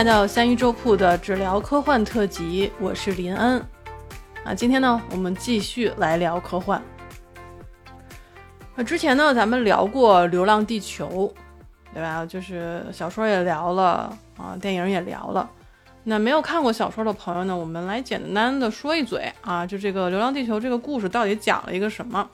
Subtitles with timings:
[0.00, 3.62] 迎来到三一周铺的治疗科幻特辑，我是林恩。
[4.44, 6.80] 啊，今天呢，我们继续来聊科幻。
[8.74, 11.06] 那之前呢，咱们聊过《流浪地球》，
[11.92, 12.24] 对吧？
[12.24, 15.46] 就是小说也聊了啊，电影也聊了。
[16.04, 22.26] 那没有看过小说的朋友呢，我们来简单的说一嘴啊，就这个《流浪地球》这个故事到底讲了一个什么？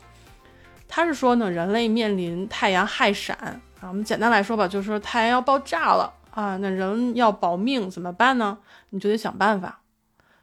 [0.86, 3.36] 他是说呢，人类面临太阳氦闪
[3.80, 8.58] 啊，我们简单来说吧，就是说太阳要爆炸了啊，那人要保命怎么办呢？
[8.90, 9.80] 你就得想办法。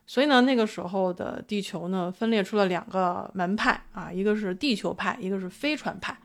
[0.08, 6.18] 所以呢，那个时候的地球呢，分裂出了两个门派啊，一个是地球派，一个是飞船派。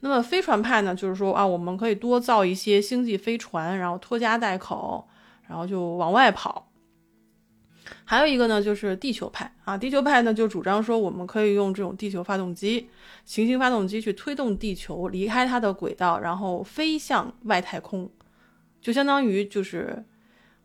[0.00, 5.08] 那么飞船派呢，就是说啊，我们可以多造一些星际飞船，然后拖家带口，
[5.48, 6.68] 然后就往外跑。
[8.04, 12.88] 还有一个呢，就是地球派啊，地球派呢就主张说，我们可以用这种地球发动机、
[13.24, 18.08] 行星发动机去推动地球离开它的轨道，然后飞向外太空，
[18.82, 20.04] 就相当于就是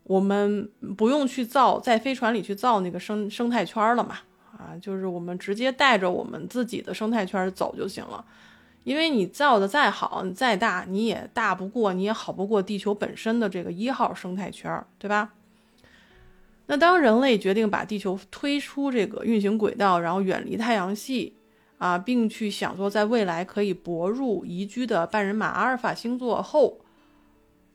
[0.04, 4.18] 我们不用去造在飞船里去造那个生生态圈了嘛，
[4.58, 8.26] 啊，就是我们直接带着我们自己的生态圈走就行了，
[8.84, 15.34] 因为你造的再好，你再大，你也大不过，你也好不过地球本身的这个一号生态圈，对吧？
[16.70, 21.34] 那当人类决定把地球推出这个运行轨道，然后远离太阳系
[21.78, 26.80] 啊，并去想说在未来可以泊入宜居的半人马阿尔法星座后，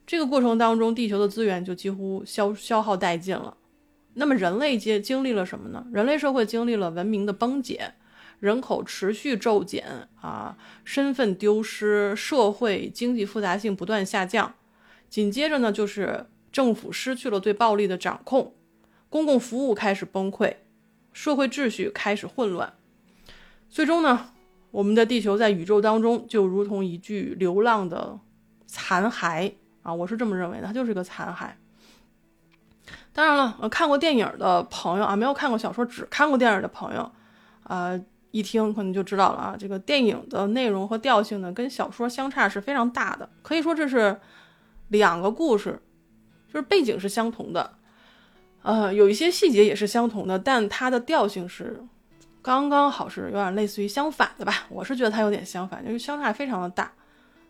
[0.06, 3.56] 这个过程当中，地球的资源就几乎消消耗殆尽了。
[4.14, 5.86] 那么人类经经历了什么呢？
[5.92, 7.94] 人类社会经历了文明的崩解，
[8.40, 14.54] 人口持续骤减啊，身份丢失，社会经济复杂性不断下降。
[15.08, 18.54] 紧接着呢，就是政府失去了对暴力的掌控。
[19.08, 20.56] 公共服务开始崩溃，
[21.12, 22.72] 社会秩序开始混乱，
[23.68, 24.30] 最终呢，
[24.70, 28.18] 我们的地球在宇宙当中就如同一具流浪的
[28.66, 29.92] 残骸啊！
[29.92, 31.48] 我是这么认为的，它就是个残骸。
[33.12, 37.10] 当然了，看过电影的朋友啊，没有看过小说，只看过电影的朋友，
[37.64, 38.00] 呃，
[38.30, 44.18] 一听可能就知道了啊，这个电影的内容和调性呢，跟小说相差是非常大的，可以说这是
[44.88, 45.80] 两个故事，
[46.48, 47.74] 就是背景是相同的。
[48.62, 51.84] 呃，有一些细节也是相同的，但它的调性是
[52.40, 54.66] 刚刚好，是有点类似于相反的吧？
[54.70, 56.90] 我是觉得它有点相反，就是相差非常的大。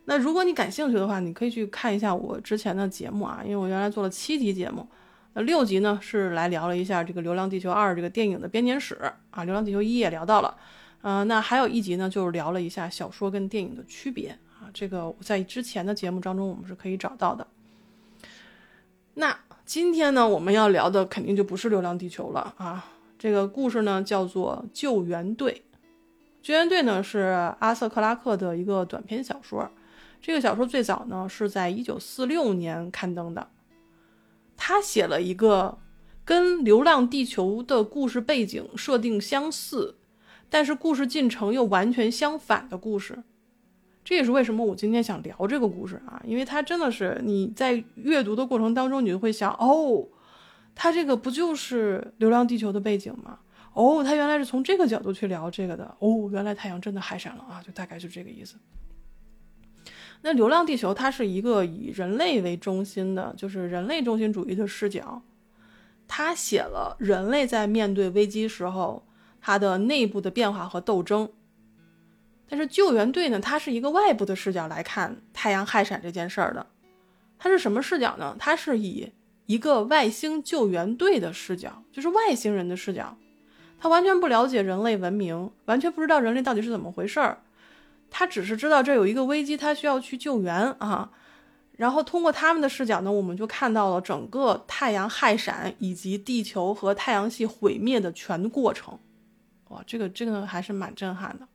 [0.04, 4.86] 那如果你感兴趣的话，你可以去看一下我之前的节目啊，因为我原来做了七集节目，
[5.34, 8.94] 那六集呢是来聊了一下这个《流浪地球二》这个电影的编年史
[9.30, 10.56] 啊，《流浪地球一》也聊到了，
[11.02, 14.30] 呃，那还有一集呢就是聊了一下小说跟电影的区别
[14.60, 17.46] 啊，这个在之前的节目当中我们是可以找到的。
[19.14, 19.38] 那。
[19.64, 22.84] 今天呢，我们要聊的肯定就不是《流浪地球》了啊！
[23.16, 25.62] 这个故事呢叫做《救援队》。
[26.42, 29.70] 救援队呢是阿瑟·克拉克的一个短篇小说。
[30.22, 33.48] 这个小说最早呢是在一九四六年刊登的。
[34.56, 35.78] 他写了一个
[36.24, 39.96] 跟《流浪地球》的故事背景设定相似，
[40.48, 43.24] 但是故事进程又完全相反的故事。
[44.04, 50.06] 这也是为什么我今天想聊这个故事啊，因为它真的是你在阅读的过程当中，你就会想，哦，
[50.74, 53.40] 它这个不就是《流浪地球》的背景吗？
[53.74, 55.96] 哦，它原来是从这个角度去聊这个的。
[55.98, 58.56] 哦，原来太阳真的氦闪了啊，就大概就这个意思。
[60.22, 65.20] 那《流浪地球》它是一个以人类为中心的，就是人类中心主义的视角，
[66.06, 69.04] 它写了人类在面对危机时候
[69.40, 71.28] 它的内部的变化和斗争。
[72.48, 76.66] 但是救援队呢，它是一个外部的视角来看太阳氦闪这件事儿的。
[77.38, 78.36] 它是什么视角呢？
[78.38, 79.10] 它是以
[79.46, 83.16] 一个外星救援队的视角，就是外星人的视角。
[83.80, 87.42] 他完全不了解人类文明，完全不知道人类到底是怎么回事儿。
[88.14, 91.10] 他只是知道这有一个危机，他需要去救援啊。
[91.78, 98.98] 然后通过他们的视角呢，我们就看到了整个太阳氦闪以及地球和太阳系毁灭的全过程。
[99.70, 101.48] 哇，这个这个还是蛮震撼的。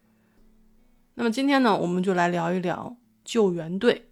[1.13, 4.09] 那么今天呢，我们就来聊一聊救援队。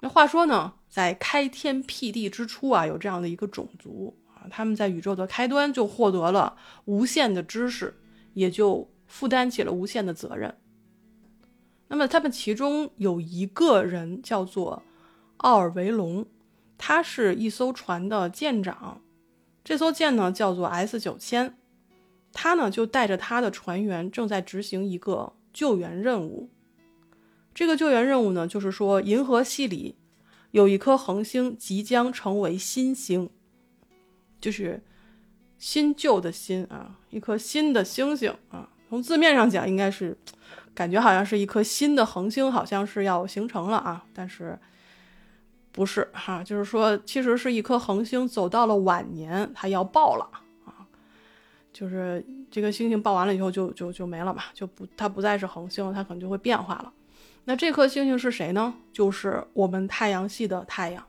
[0.00, 6.56] 那话说呢，在开天辟地之初啊，有这样的一个种族啊，他们在宇宙的开端就获得了
[6.86, 7.94] 无限的知识，
[8.32, 10.56] 也就负担起了无限的责任。
[11.90, 14.82] 那么他们其中有一个人叫做
[15.36, 16.24] 奥尔维隆，
[16.78, 19.02] 他是一艘船的舰长，
[19.62, 21.58] 这艘舰呢叫做 S 九千，
[22.32, 25.34] 他呢就带着他的船员正在执行一个。
[25.52, 26.48] 救援任务，
[27.52, 29.96] 这个救援任务呢，就是说，银河系里
[30.52, 33.28] 有一颗恒星即将成为新星，
[34.40, 34.80] 就是
[35.58, 38.70] 新旧的新啊，一颗新的星星啊。
[38.88, 40.16] 从字面上讲，应该是
[40.74, 44.04] 感觉好像是一颗新的恒星，好像是要形成了啊。
[44.14, 44.58] 但是
[45.72, 50.30] 不是哈，就是说其实是一颗恒星走到了晚年，它要爆了
[50.64, 50.86] 啊，
[51.72, 56.92] 就是这个星星爆完了以后就就就没了嘛，就不它不再是恒星，它可能就会变化了。
[57.44, 58.74] 那这颗星星是谁呢？
[58.92, 61.04] 就是我们太阳系的太阳。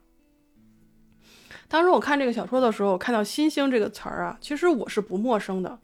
[1.68, 5.80] 当时我看这个小说的时候，我看到“新星”这个词儿啊，其实我是不陌生的。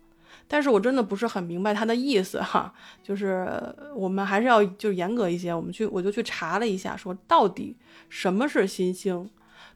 [0.48, 2.74] 但是我真的不是很明白他的意思哈，
[3.04, 3.48] 就是
[3.94, 7.76] 我们还是要就严格一些，我们去我就去查了一下，说到底
[8.08, 9.30] 什么是新星，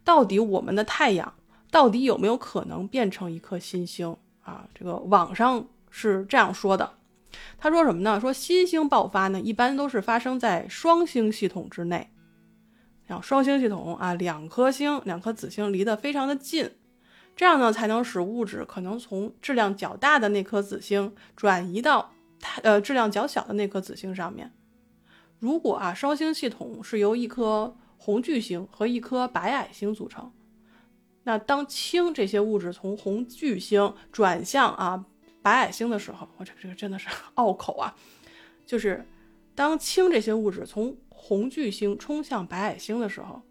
[0.03, 1.33] 到底我们的太阳
[1.69, 4.65] 到底有没有可能变成一颗新星啊？
[4.73, 6.93] 这个网上是这样说的，
[7.57, 8.19] 他说什么呢？
[8.19, 12.09] 说新星爆发呢，一般都是发生在双星系统之内，
[13.07, 16.71] 像双星系统啊，两颗星两颗子星离得非常的近。
[17.35, 24.53] 这样呢，才能使物质可能从质量较大的那颗子星转移到它呃质量较小的那颗子星上面。
[25.39, 30.31] 如果啊双星系统是由一颗红巨星和一颗白矮星组成，
[31.23, 35.03] 那当氢这些物质从红巨星转向啊
[35.41, 37.95] 白矮星的时候，我这个这个真的是 拗口啊，
[38.67, 39.03] 就是
[39.55, 43.41] 当氢这些物质从红巨星冲向白矮星的时候，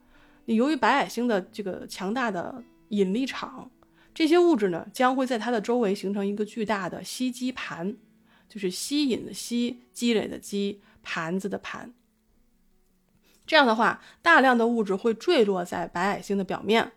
[0.44, 3.72] 你由于白矮星的这个强大的引力场。
[4.14, 7.96] 这些物质呢，将会在它的周围形成一个巨大的吸积盘，
[8.48, 11.92] 就是吸引的吸，积累的积，盘子的盘。
[13.46, 16.92] 这样的话，大量的物质会坠落在白矮星的表面，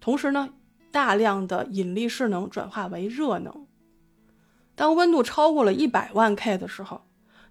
[0.00, 0.54] 同时呢，
[0.90, 3.66] 大量的引力势能转化为热能。
[4.74, 7.06] 当温度超过了一百万 K 的时候，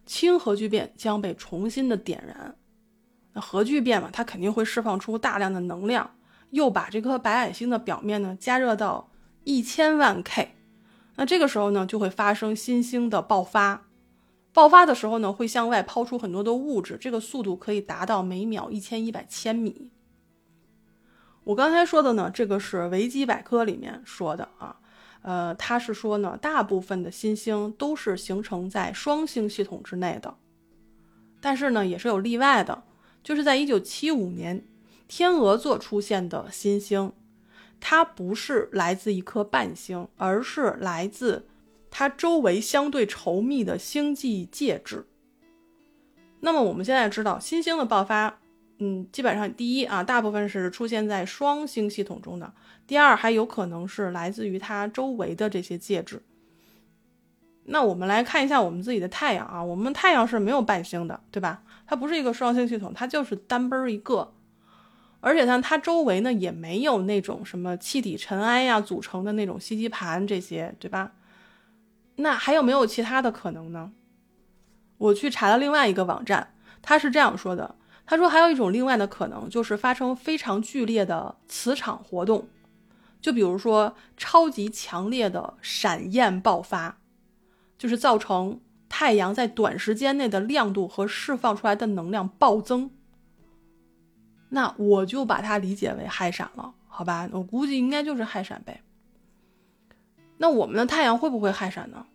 [0.05, 2.57] 氢核聚变将被重新的点燃。
[3.33, 6.17] 那核聚变嘛，它肯定会释放出大量的能量。
[6.51, 9.09] 又把这颗白矮星的表面呢加热到
[9.43, 10.55] 一千万 K，
[11.15, 13.87] 那这个时候呢就会发生新星的爆发。
[14.53, 19.89] 爆发的时候呢会向外抛出很多的物质，这个速度可以达到每秒一千一百千米。
[21.45, 24.75] 我刚才说的呢，这个是维基百科里面说的啊，
[25.21, 30.35] 呃，他是说呢，大部分的新星都是形成在双星系统之内的，
[31.39, 32.83] 但是呢也是有例外的，
[33.23, 34.65] 就是在一九七五年。
[35.11, 37.11] 天鹅座出现的新星，
[37.81, 41.45] 它不是来自一颗伴星，而是来自
[41.89, 45.05] 它周围相对稠密的星际介质。
[46.39, 48.39] 那么我们现在知道，新星的爆发，
[48.77, 52.47] 嗯，基本上第一啊，大部分是出现在双星系统中的；
[52.87, 56.23] 第二，还有可能是来自于它周围的这些介质。
[57.65, 61.63] 那我们来看一下我们自己的太阳啊，我们太阳是没有伴星的，对吧？
[61.85, 64.31] 它不是一个双星系统，它就是单奔儿一个。
[65.21, 71.13] 而且呢，它周围呢也没有那种什么气体尘埃呀组成的那种吸积盘这些，对吧？
[72.17, 73.91] 那还有没有其他的可能呢？
[74.97, 77.75] 我去查了另外一个网站，他是这样说的：
[78.05, 82.47] 他说还有一种另外的可能，就是发生非常剧烈的磁场活动，
[83.21, 86.97] 就比如说超级强烈的闪焰爆发，
[87.77, 88.59] 就是造成
[88.89, 92.91] 太阳在短时间内的亮度和释放出来的能量暴增。
[94.53, 97.27] 那我就把它理解为氦闪了，好吧？
[97.31, 98.81] 我估计应该就是氦闪呗。
[100.37, 102.05] 那我们的太阳会不会氦闪呢？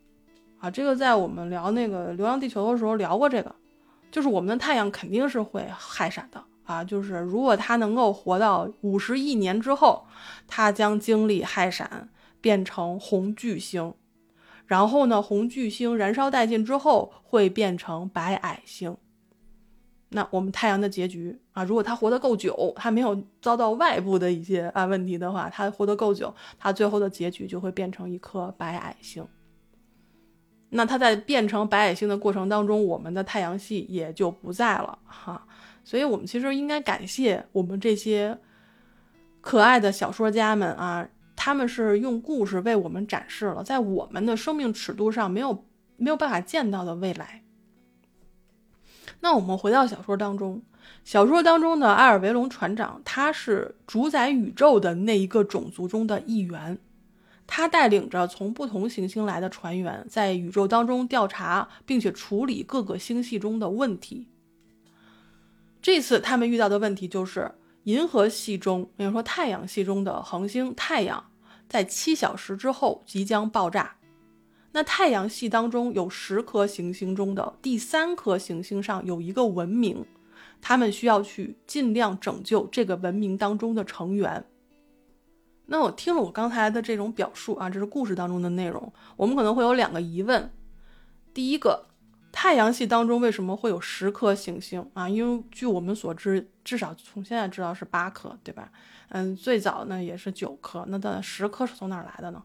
[0.61, 3.55] 啊，这个在我们聊那个《流浪地球》的时候聊过，这个
[4.11, 6.85] 就是我们的太阳肯定是会氦闪的啊。
[6.85, 10.07] 就是如果它能够活到五十亿年之后，
[10.47, 12.11] 它将经历氦闪
[12.43, 13.95] 变成红巨星，
[14.67, 18.95] 然后呢，红巨星燃烧殆尽之后会变成白矮星。
[20.09, 29.27] 那我们太阳的结局啊，如果它活得够久，它没有遭到外部的一些啊问题的话，它活得够久，它最后的结局就会变成一颗白矮星。
[30.71, 35.47] 那它在变成白矮星的过程当中，我们的太阳系也就不在了哈。
[35.85, 38.39] 所以，我们其实应该感谢我们这些
[39.41, 45.65] 可爱的小说家们啊，他们是用故事为我们展示了在我们的生命尺度上没有
[45.97, 47.43] 没有办法见到的未来。
[49.21, 50.63] 那我们回到小说当中，
[51.05, 56.79] 小说当中的阿尔维隆船长，他是主宰宇宙的那一个种族中的一员，
[57.47, 64.29] 他带领着从不同行星来的船员，在宇宙当中调查并且处理各个星系中的问题。
[65.83, 67.53] 这次他们遇到的问题就是，
[67.85, 71.25] 银河系中，比如说太阳系中的恒星太阳，
[71.69, 73.97] 在七小时之后即将爆炸。
[74.77, 80.05] 那太阳系当中有十颗行星中的第三颗行星上有一个文明，
[80.61, 84.45] 他们需要去尽量拯救这个文明当中的成员。
[85.65, 90.53] 那我听了我刚才的这种表述啊，这是故事当中的内容，我们可能会有两个疑问：
[91.33, 91.87] 第一个，
[92.31, 95.09] 太阳系当中为什么会有十颗行星啊？
[95.09, 98.71] 因为据我们所知，至少从现在知道是八颗，对吧？
[99.09, 102.43] 嗯，最早呢也是九颗，那的十颗是从哪来的呢？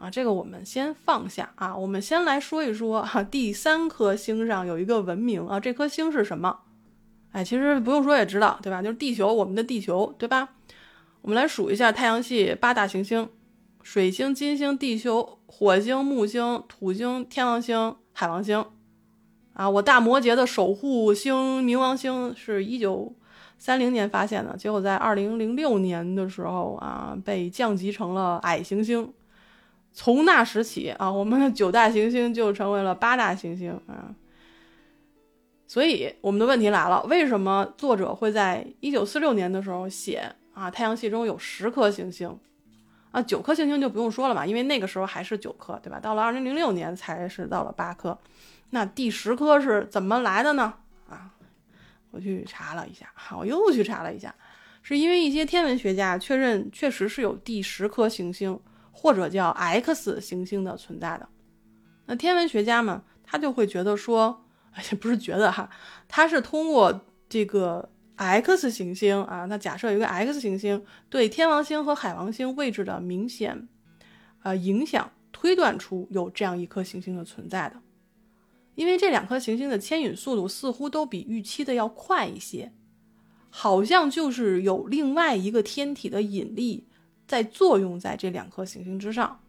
[0.00, 6.60] 啊，这个我们先放下啊，我们先来说一说哈，第三颗星上有一个文明啊，这颗星是什么？
[7.32, 8.80] 哎，其实不用说也知道，对吧？
[8.80, 10.48] 就是地球，我们的地球，对吧？
[11.20, 13.28] 我们来数一下太阳系八大行星：
[13.82, 18.64] 水星、金星、地球、火星、木星、土星、天王星、海王星。
[19.52, 23.14] 啊，我大摩羯的守护星冥王星是一九
[23.58, 29.12] 三零年发现的，结果在二零零六年的时候啊，被降级成了矮行星。
[29.92, 34.14] 从那时起啊，我们的九大行星就成为了八大行星啊。
[35.66, 42.36] 所以我们的问题来了，为什么作者会在一九四六年的时候写啊，太阳系中有十颗行星
[43.12, 46.00] 啊，九颗行星就不用说了嘛，因为那个时候还是九颗，对吧？
[46.00, 48.18] 到了二零零六年才是到了八颗，
[48.70, 50.74] 那第十颗是怎么来的呢？
[51.08, 51.30] 啊，
[52.10, 54.34] 我去查了一下，我又去查了一下，
[54.82, 58.58] 是因为一些天文学家确认确实是有第十颗行星。
[58.90, 61.28] 或者叫 X 行星的存在的，
[62.06, 64.44] 那天文学家们他就会觉得说，
[64.90, 65.70] 也，不是觉得哈，
[66.06, 73.68] 他是通过这个 X 行星啊，那假设有一个 X 行星对天王星和海王星位置的明显
[74.42, 77.80] 呃影响，推断出有这样一颗行星的存在的，
[78.74, 82.72] 因为这两颗行星的牵引速度似乎都比预期的要快一些，
[83.48, 86.88] 好像就是有另外一个天体的引力。
[87.30, 89.40] 在作用在这两颗行星之上，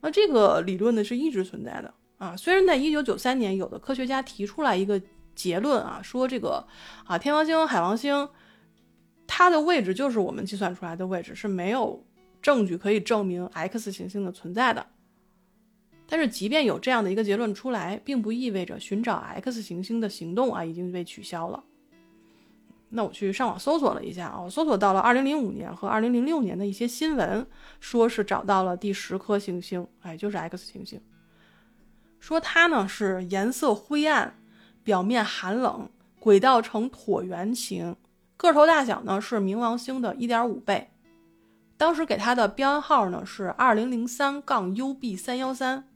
[0.00, 2.34] 那这个理论呢是一直存在的啊。
[2.34, 4.98] 虽然在一九九三年，有的科学家提出来一个
[5.34, 6.66] 结论啊，说这个
[7.04, 8.26] 啊天王星、海王星，
[9.26, 12.02] 它的位置就是我们计算出来的位置，是没有
[12.40, 14.86] 证据可以证明 X 行星的存在的。
[16.08, 21.62] 但是，即便有这样的一个结论出来，并不意味着寻找 X 行星的行动啊已经被取消了。
[22.90, 27.44] 那我去上网搜索了一下啊，我搜索到了二零零五年和二零零六年的一些新闻，
[27.80, 31.00] 说是找到了第十颗行星，哎，就是 X 行星，
[32.20, 34.38] 说它呢是颜色灰暗，
[34.84, 35.90] 表面寒冷，
[36.20, 37.96] 轨道呈椭圆形，
[38.36, 40.90] 个头大小呢是冥王星的一点五倍，
[41.76, 45.88] 当时给它的编号呢是二零零三杠 UB 三幺三，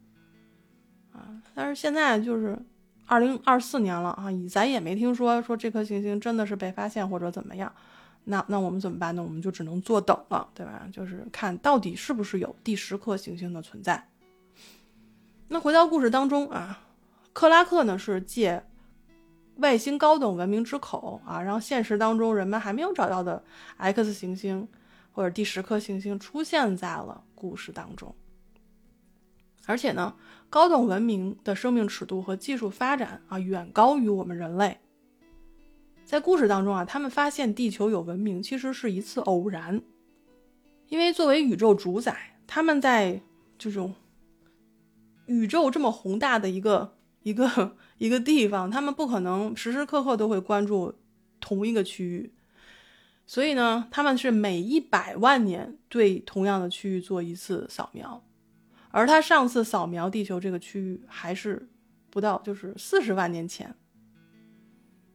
[1.12, 2.59] 啊，但是现在就是。
[3.11, 7.73] 二零二四年了啊，咱也没听说说这颗行星真的是被发现或者怎么样，
[8.23, 9.21] 那那我们怎么办呢？
[9.21, 10.87] 我们就只能坐等了，对吧？
[10.93, 14.07] 就是看到底是不是有第十颗行星的存在。
[15.49, 16.85] 那回到故事当中啊，
[17.33, 18.62] 克拉克呢是借
[19.57, 23.43] 外星高等文明之口啊，让现实当中人们还没有找到的
[23.79, 24.69] X 行星
[25.11, 28.14] 或者第十颗行星出现在了故事当中，
[29.67, 30.14] 而且呢。
[30.52, 34.81] 高等文明的生命尺度和技术发展啊，远高于我们人类。
[36.05, 39.81] 在故事当中啊，他们发现地球有文明，其实是一次偶然。
[40.88, 43.23] 因为作为宇宙主宰，他们在
[43.57, 43.95] 这种
[45.26, 50.97] 宇宙这么宏大的一个一个一个地方，他们不可能时时刻刻都会关注
[51.38, 52.35] 同一个区域。
[53.25, 58.21] 所以呢，他们是每一百万年对同样的区域做一次扫描。
[58.90, 61.68] 而他上次扫描地球这个区域还是
[62.11, 63.75] 不到，就是四十万年前。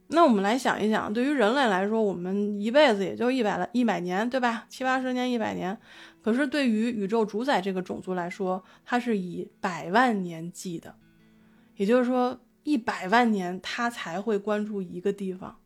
[0.08, 4.64] 那我们来想一想，对于人类来说，我们一辈子也就一百来一百年，对吧？
[4.68, 5.76] 七八十年、一百年。
[6.22, 10.94] 可是对于宇宙主宰这个种族来说，它是以百万年计的，
[11.74, 15.58] 也就是说，一百万年它才会关注一个地方。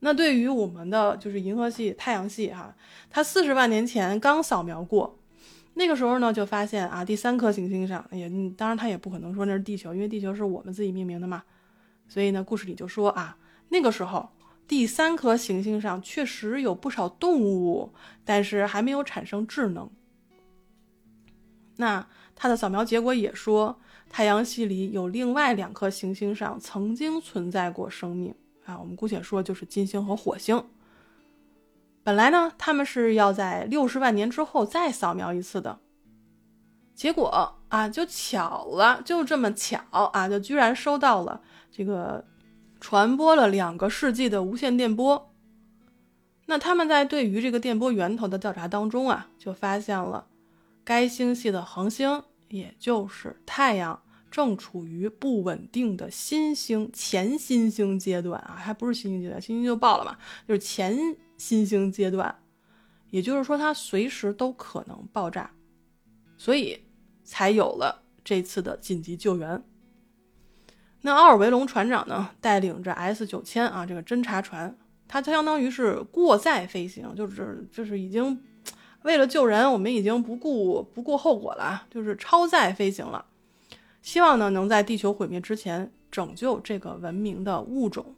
[0.00, 2.74] 那对于我们的就是银河系、太阳系，哈，
[3.08, 5.19] 它四十万年前刚扫描过。
[5.80, 11.42] 那个时候呢，就发现啊，第三颗行星上也，当然他也不可能说那是地球，因为地球是我们自己命名的嘛。
[12.06, 13.38] 所以呢，故事里就说啊，
[13.70, 14.28] 那个时候
[14.68, 17.94] 第三颗行星上确实有不少动物，
[18.26, 19.88] 但是还没有产生智能。
[21.76, 22.06] 那
[22.36, 28.34] 它的扫描结果也说，太阳系里有另外两颗行星上曾经存在过生命
[28.66, 30.62] 啊，我们姑且说就是金星和火星。
[32.02, 35.80] 本来呢，他们是要在六十万年之后再扫描一次的，
[36.94, 42.24] 结果啊，就巧了，就这么巧啊，就居然收到了这个
[42.80, 45.30] 传播了两个世纪的无线电波。
[46.46, 50.26] 那他们在对于这个电波源头的调查当中啊，就发现了
[50.82, 60.16] 该星系的恒星，也就是太阳，正处于不稳定的新星前新星阶段啊，还不是新星阶段，新星就爆了嘛，
[60.48, 61.14] 就是前。
[61.40, 62.42] 新兴阶段，
[63.08, 65.50] 也就是说，它随时都可能爆炸，
[66.36, 66.78] 所以
[67.24, 69.64] 才有了这次的紧急救援。
[71.00, 74.76] 那奥尔维隆船长呢，带领着 S 九千啊这个侦察船，
[75.08, 78.38] 它相当于是过载飞行，就是就是已经
[79.04, 83.24] 为了救人，我们已经不顾不顾后果了，就是超载飞行了。
[84.02, 88.14] 希望呢能在地球毁灭之前拯救这个文明的物种。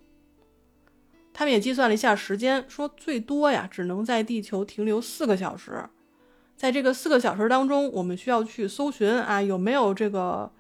[1.33, 5.85] 他们也计算了一下时间，说最多呀只能在地球停留四个小时。
[6.57, 10.53] 在这个四个小时当中，我们需要去搜寻啊有没有这个。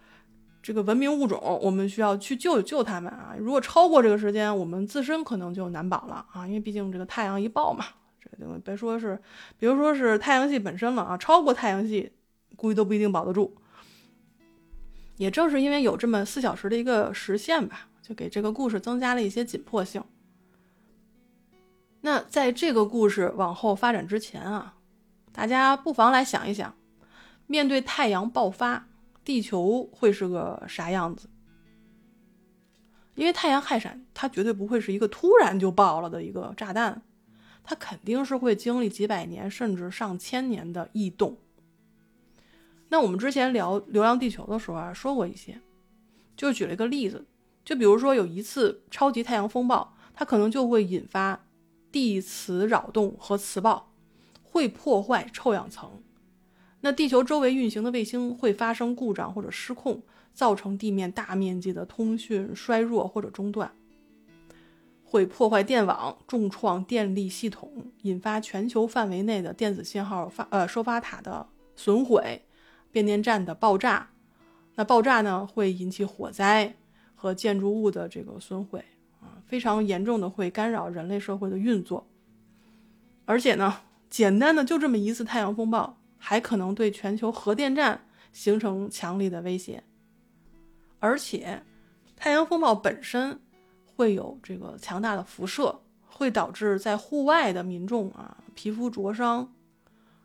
[0.64, 3.34] 这个文明物种，我们需要去救救他们啊！
[3.36, 6.46] 如果超过这个时间，我们自身可能就难保了啊！
[6.46, 7.84] 因为毕竟这个太阳一爆嘛，
[8.20, 9.20] 这个别说是，
[9.58, 12.12] 比如说是太阳系本身了啊，超过太阳系，
[12.54, 13.56] 估计都不一定保得住。
[15.16, 20.00] 也正是因为有这么四小时的一个时限吧，就给这个故事增加了一些紧迫性。
[22.02, 24.76] 那在这个故事往后发展之前啊，
[25.32, 26.74] 大家不妨来想一想，
[27.46, 28.88] 面对太阳爆发。
[29.24, 31.30] 地球会是个啥样子？
[33.14, 37.02] 因为太阳氦闪，它绝对不会是一个突然就爆了的一个炸弹，
[37.62, 41.38] 它肯定是会经历几百年甚至上千年的异动。
[42.88, 45.60] 那我们之前聊《流浪地球》的时候啊，说过一些，
[46.36, 47.24] 就举了一个例子，
[47.64, 51.44] 就比如说有一次超级太阳风暴，它可能就会引发
[51.92, 53.92] 地磁扰动和磁暴，
[54.42, 56.02] 会破坏臭氧层。
[56.80, 63.70] 那地球周围运行的卫星会发生故障或者失控，造成地面大面积的通讯衰弱或者中断，
[65.04, 71.46] 会破坏电网，重创电力系统，引发全球范围内的电子信号发呃收发塔的
[71.76, 72.42] 损毁，
[72.90, 74.08] 变电站的爆炸。
[74.74, 76.74] 那爆炸呢会引起火灾
[77.14, 78.82] 和建筑物的这个损毁，
[79.52, 82.08] 非常严重的会干扰人类社会的运作。
[83.26, 85.98] 而且呢，简单的就这么一次太阳风暴。
[86.24, 89.82] 还可能对全球核电站形成强力的威胁，
[91.00, 91.64] 而且
[92.14, 93.40] 太阳风暴本身
[93.84, 99.52] 会有这个强大的辐射，会导致在户外的民众啊皮肤灼伤，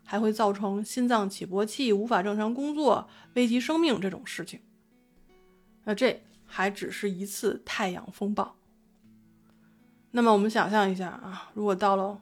[0.04, 4.60] 还会造成心脏起搏器无法正常工作，危及生命这种事情。
[5.82, 8.57] 那这还只是一次太阳风暴。
[10.10, 12.20] 那么我们想象一下啊，如果到了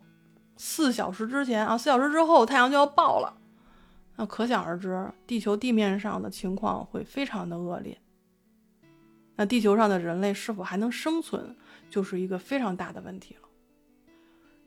[0.57, 3.39] 四小时之前啊，四小时之后太阳就要爆了。
[4.17, 7.99] 那可想而知，地球地面上的情况会非常的恶劣。
[9.37, 11.55] 那地球上的人类是否还能生存，
[11.91, 13.43] 就是一个非常大的问题了。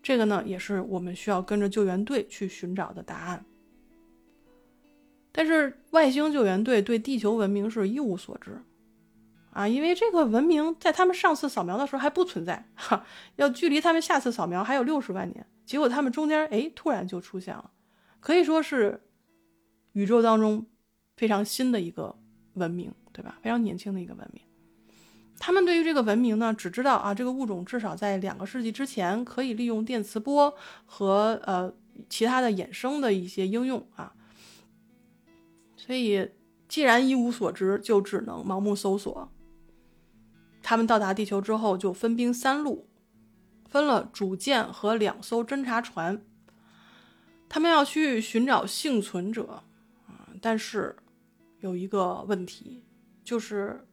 [0.03, 3.43] 这个呢，也是我们需要跟着救援队去寻找的答案。
[5.31, 8.61] 但是外星救援队对地球文明是一无所知
[9.51, 15.45] 啊，因为这个文明在他们上次扫描的时候还不存在，哈，要距离他们下次扫描还有六十万年。
[15.65, 17.71] 结果他们中间哎突然就出现了，
[18.19, 19.01] 可以说是。
[19.93, 20.67] 宇宙当中
[21.17, 22.15] 非常新的一个
[22.53, 23.39] 文明，对吧？
[23.41, 24.41] 非常年轻的一个文明。
[25.39, 31.73] 他们对于这个文明呢，只知道啊，这个物种至少在两个世纪之前可以利用电磁波和呃
[32.07, 34.13] 其他的衍生的一些应用啊。
[35.75, 36.29] 所以，
[36.67, 39.31] 既然一无所知，就只能盲目搜索。
[40.69, 42.87] 他们到达地球之后，就分兵三路，
[43.67, 46.23] 分了主舰和两艘侦察船，
[47.49, 49.63] 他们要去寻找幸存者。
[50.05, 50.95] 啊但是
[51.61, 52.83] 有一个问题，
[53.23, 53.87] 就是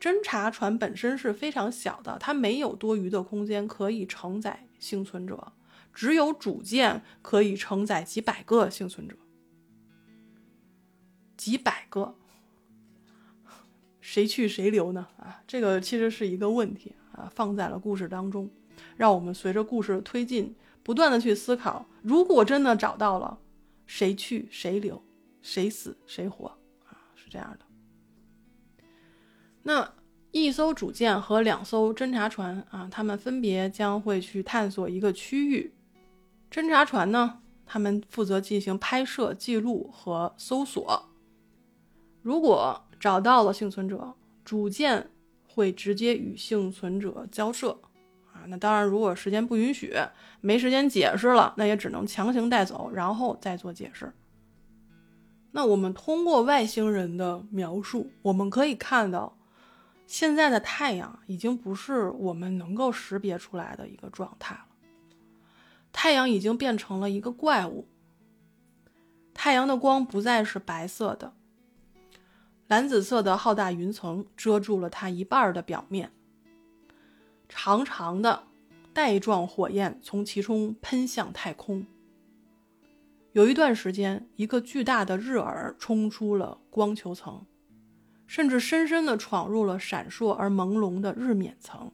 [0.00, 5.52] 侦察船本身是非常小的，它没有多余的空间可以承载幸存者，
[5.92, 9.14] 只有主舰可以承载几百个幸存者，
[11.36, 12.16] 几百个，
[14.14, 15.08] 谁去谁留呢？
[15.16, 18.48] 啊，这个其实是一个问题啊，放在了故事当中，
[18.96, 23.36] 让我们随着故事的推进，不断的去思考，如果真的找到了，
[23.86, 25.02] 谁去谁留？
[25.42, 26.46] 谁死谁活
[26.84, 26.94] 啊？
[27.16, 27.66] 是这样的。
[29.64, 29.92] 那
[30.30, 35.74] 一艘主舰和两艘侦察船啊，他们分别将会去探索一个区域。
[36.52, 41.10] 侦察船呢，他们负责进行拍摄、记录和搜索。
[42.22, 44.14] 如果找到了幸存者，
[44.46, 45.10] 主舰
[45.46, 47.78] 会直接与幸存者交涉
[48.32, 48.48] 啊。
[48.48, 49.94] 那当然，如果时间不允许，
[50.40, 54.10] 没时间解释了，那也只能强行带走，然后再做解释。
[55.52, 59.36] 那我们通过外星人的描述，我们可以看到，
[60.06, 64.64] 现在的太阳已经不是我们能够识别出来的一个状态了。
[65.92, 67.86] 太阳已经变成了一个怪物。
[69.34, 71.34] 太阳的光不再是白色的，
[72.74, 76.10] 蓝紫色的浩大云层遮住了它一半的表面。
[77.48, 78.48] 长长的
[78.92, 81.86] 带状火焰从其中喷向太空。
[83.30, 87.46] 有一段时间，一个巨大的日耳冲出了光球层，
[88.26, 91.92] 甚至深深地闯入了闪烁而朦胧的日冕层。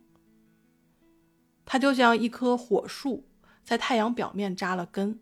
[1.66, 3.27] 它就像一棵火树，
[3.62, 5.21] 在太阳表面扎了根。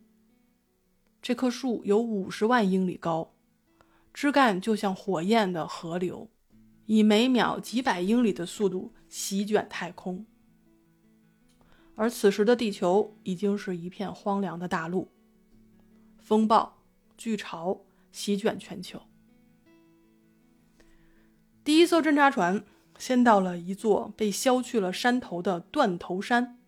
[1.20, 3.32] 这棵树有五十万英里高，
[4.20, 6.28] 枝干就像火焰的河流，
[6.86, 10.26] 以每秒几百英里的速度席卷太空。
[11.94, 15.12] 而此时的地球已经是一片荒凉的大陆，
[16.18, 16.78] 风暴、
[17.16, 19.00] 巨潮席卷全球。
[21.62, 22.64] 第一艘侦察船
[22.98, 26.58] 先到了一座被削去了山头的断头山。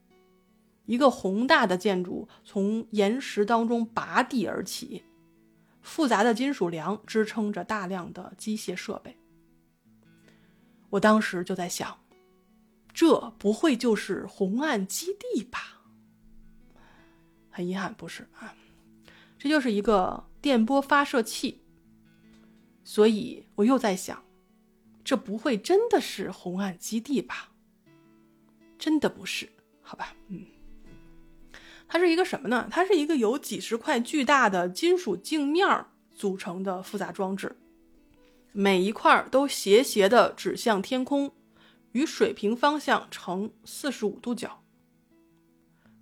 [0.85, 5.03] 一个宏大的建筑从岩石当中拔地而起，
[5.83, 9.17] 复杂的金属梁支撑着大量的机械设备。
[10.91, 11.99] 我当时就在想，
[12.93, 15.83] 这不会就是红岸基地吧？
[17.49, 18.55] 很遗憾，不是啊，
[19.39, 21.63] 这就是一个电波发射器。
[22.83, 24.25] 所以我又在想，
[25.05, 27.53] 这不会真的是红岸基地吧？
[28.79, 29.49] 真的不是，
[29.81, 30.45] 好吧，嗯。
[31.93, 32.69] 它是一个什么呢？
[32.71, 37.57] 它是一个由几十块巨大的金属镜面组成的复杂装置，
[38.53, 41.33] 每一块都斜斜地指向天空，
[41.91, 44.63] 与水平方向成四十五度角。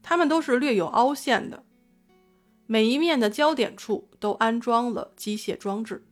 [0.02, 1.64] 它们都是略有凹陷的，
[2.66, 6.04] 每一面的焦点处都安装了机械装置。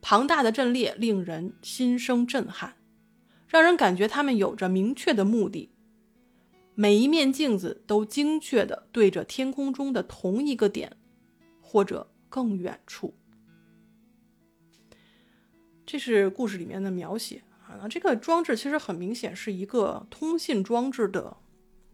[0.00, 2.78] 庞大的阵列令人心生震撼，
[3.46, 5.71] 让人感觉它们有着明确的目的。
[6.74, 10.96] 每一面镜子都精确地对着天空中的同一个点，
[11.60, 13.14] 或者更远处。
[15.84, 17.76] 这是故事里面的描写啊。
[17.80, 21.36] 那这个装置其实很明显是一个通信装置的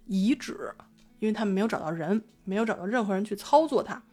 [0.07, 0.73] 遗址，
[1.19, 4.05] 因为他们没有找到人，没有找到任何人去操作它。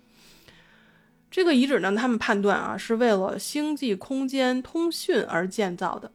[1.29, 6.11] 这个遗址呢，他们判断啊，是为了星际空间通讯而建造的。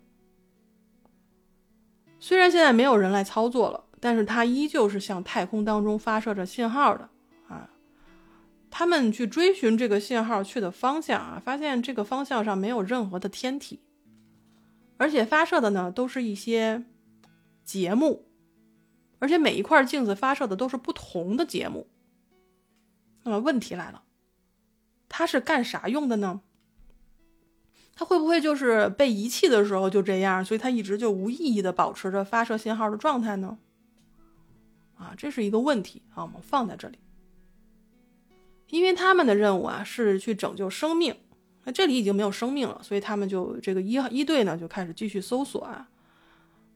[2.18, 3.84] 虽然现在没有人来操作了。
[4.00, 7.10] 但是它依旧是向太空当中发射着信号的
[7.48, 7.68] 啊！
[8.70, 13.80] 他们去追寻这个信号去的方向啊，发现这个方向上没有任何的天体，
[14.96, 16.84] 而且发射的呢都是一些
[17.64, 18.26] 节目，
[19.18, 21.88] 而且每一块镜子发射的都是不同的节目。
[23.24, 24.02] 那么问题来了，
[25.08, 26.40] 它是干啥用的呢？
[27.94, 33.58] 它会不会就是被遗弃的时候就这样，所以它一直就无意义的保持着发射信号的状态呢？
[35.00, 36.98] 啊，这是一个问题啊，我们放在这里，
[38.68, 41.16] 因为他们的任务啊是去拯救生命，
[41.64, 45.88] 那这里已经没有生命了，所以他们就这个一一队呢就开始继续搜索啊，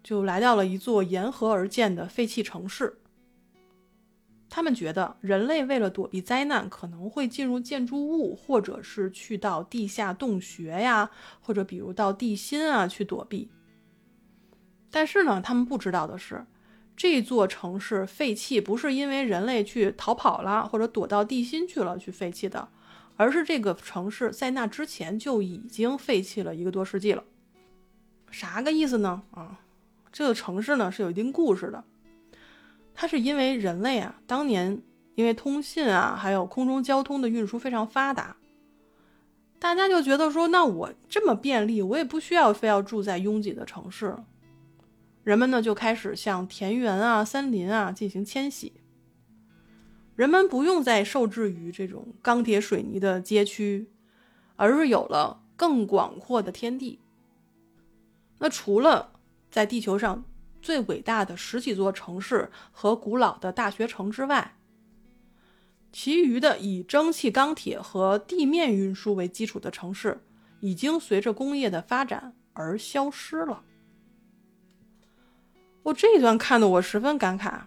[0.03, 2.99] 就来到了一座沿河而建的废弃城市。
[4.49, 11.11] 他们觉得人类为了躲避灾难，可能会进入建筑物，或者是去到地下洞穴呀，
[11.41, 13.51] 或者比如到地心啊去躲避。
[14.91, 16.47] 但是呢，他们不知道的是。
[16.96, 22.68] 这座城市废弃不是因为人类去逃跑了或者躲到地心去了去废弃的，
[23.16, 27.24] 而是这个城市在那之前就已经废弃了一个多世纪了。
[28.30, 29.22] 啥个意思呢？
[29.33, 29.61] 啊，
[30.12, 31.83] 这个城市呢是有一定故事的。
[32.94, 34.80] 它是因为人类啊，当年
[35.16, 38.37] 因为通信啊，还有空中交通的运输非常发达，
[39.59, 44.16] 大家就觉得说，那我这么便利，我也不需要非要住在拥挤的城市。
[45.25, 48.75] 人们呢就开始向田园啊、森林啊进行迁徙。
[50.15, 53.91] 人们不用再受制于这种钢铁水泥的街区，
[54.55, 57.01] 而是有了更广阔的天地。
[58.39, 59.13] 那除了
[59.51, 60.25] 在地球上
[60.61, 64.57] 最伟大的十几座城市和古老的大学城之外，
[65.91, 70.21] 其余的以蒸汽、钢铁和地面运输为基础的城市，
[70.61, 73.65] 已经随着工业的发展而消失了。
[75.85, 77.61] 我这一段看的我十分感慨，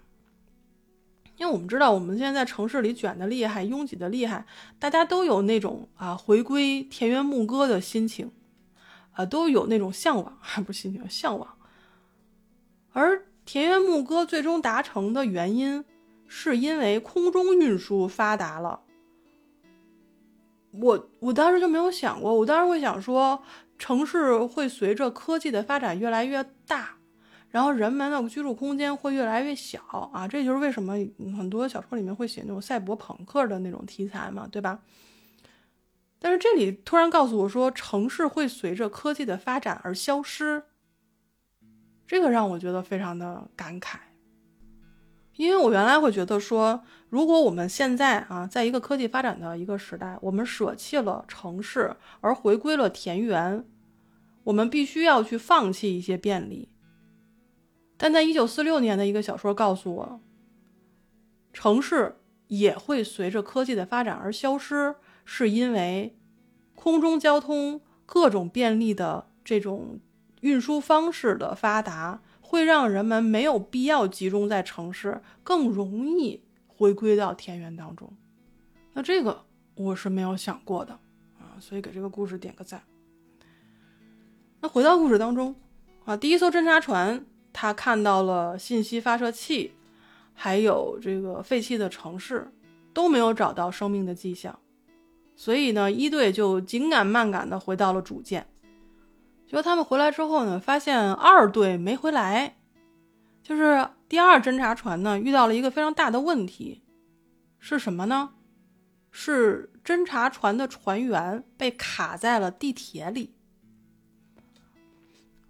[1.37, 4.45] 因为我们知道我们现在在城市里卷的厉害，拥挤的厉害，
[4.79, 8.31] 大家都有那种啊回归田园牧歌的心情，
[9.11, 11.57] 啊都有那种向往，还不是心情向往。
[12.91, 15.85] 而田园牧歌最终达成的原因，
[16.25, 18.81] 是因为空中运输发达了。
[20.71, 23.43] 我我当时就没有想过，我当时会想说，
[23.77, 26.96] 城市会随着科技的发展越来越大。
[27.49, 29.79] 然后人们的居住空间会越来越小
[30.13, 30.93] 啊，这就是为什么
[31.37, 34.79] 很多小说里面会写那种赛博朋克的那种题材嘛，对吧？
[36.19, 40.63] 但是这里突然告诉我说，城市会随着科技的发展而消失，
[42.05, 43.97] 这个让我觉得非常的感慨。
[45.35, 53.63] 因为我原来会觉得说，如果我们现在啊，在一个科技发展的一个时代，我们舍弃了城市而回归了田园。
[54.45, 56.69] 我们必须要去放弃一些便利。
[57.97, 60.21] 但在一九四六年的一个小说告诉我，
[61.51, 66.17] 城市也会随着科技的发展而消失，是因为
[66.75, 69.99] 空中交通各种便利的这种
[70.41, 72.21] 运输方式的发达。
[72.49, 78.15] 会让人们没有必要集中在城市，更容易回归到田园当中。
[78.93, 79.43] 那这个
[79.75, 80.93] 我是没有想过的
[81.37, 82.81] 啊，所以给这个故事点个赞。
[84.61, 85.53] 那回到故事当中
[86.05, 87.25] 啊，第一艘侦察船
[87.59, 89.73] 他看到了信息发射器，
[90.35, 92.51] 还有这个废弃的城市，
[92.93, 94.59] 都没有找到生命的迹象，
[95.35, 98.45] 所以呢，一队就紧赶慢赶的回到了主舰。
[99.47, 102.57] 结果他们回来之后呢，发现二队没回来，
[103.41, 106.83] 就是第二侦察船呢遇到了一个非常大的问题，
[107.57, 108.33] 是什么呢？
[109.09, 113.33] 是侦察船的船员被卡在了地铁里。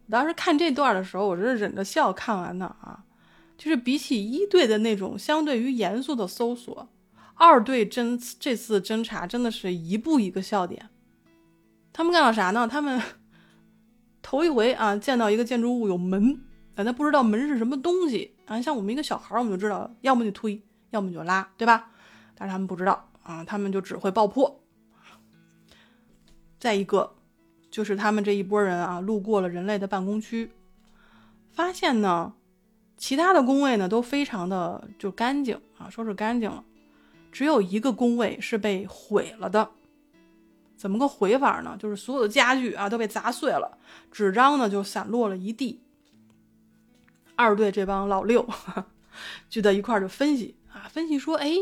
[0.08, 3.04] 我当时看这段的时候，我是忍着笑看完的啊，
[3.58, 6.90] 就是比起一队的那种相对于严肃的搜索，
[7.36, 10.90] 二队侦这次侦查真的是一步一个笑点。
[11.94, 12.68] 他们干了啥呢？
[12.68, 13.02] 他们。
[14.30, 16.42] 头一回啊，见到一个建筑物有门，
[16.76, 18.62] 啊，他不知道门是什么东西啊。
[18.62, 21.92] 像我们一个小孩，我们就知道，要么就推，要么就拉，对吧？
[22.36, 24.62] 但是他们不知道啊，他们就只会爆破。
[26.60, 27.16] 再一个，
[27.78, 30.52] 就是他们这一波人啊，路过了人类的办公区，
[31.52, 32.34] 发现呢，
[32.98, 36.64] 其他的工位呢都非常的就干净啊，收拾干净了，
[37.32, 39.70] 只有一个工位是被毁了的。
[40.76, 41.78] 怎么个毁法呢？
[41.80, 43.78] 就是所有的家具啊都被砸碎了，
[44.12, 45.84] 纸张呢就散落了一地。
[47.36, 48.50] 二队这帮老六
[49.52, 51.54] 聚在一块儿就分析啊，分析说：哎，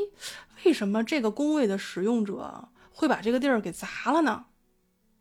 [0.64, 4.46] 为什么这个工位的使用者会把这个地儿给砸了呢？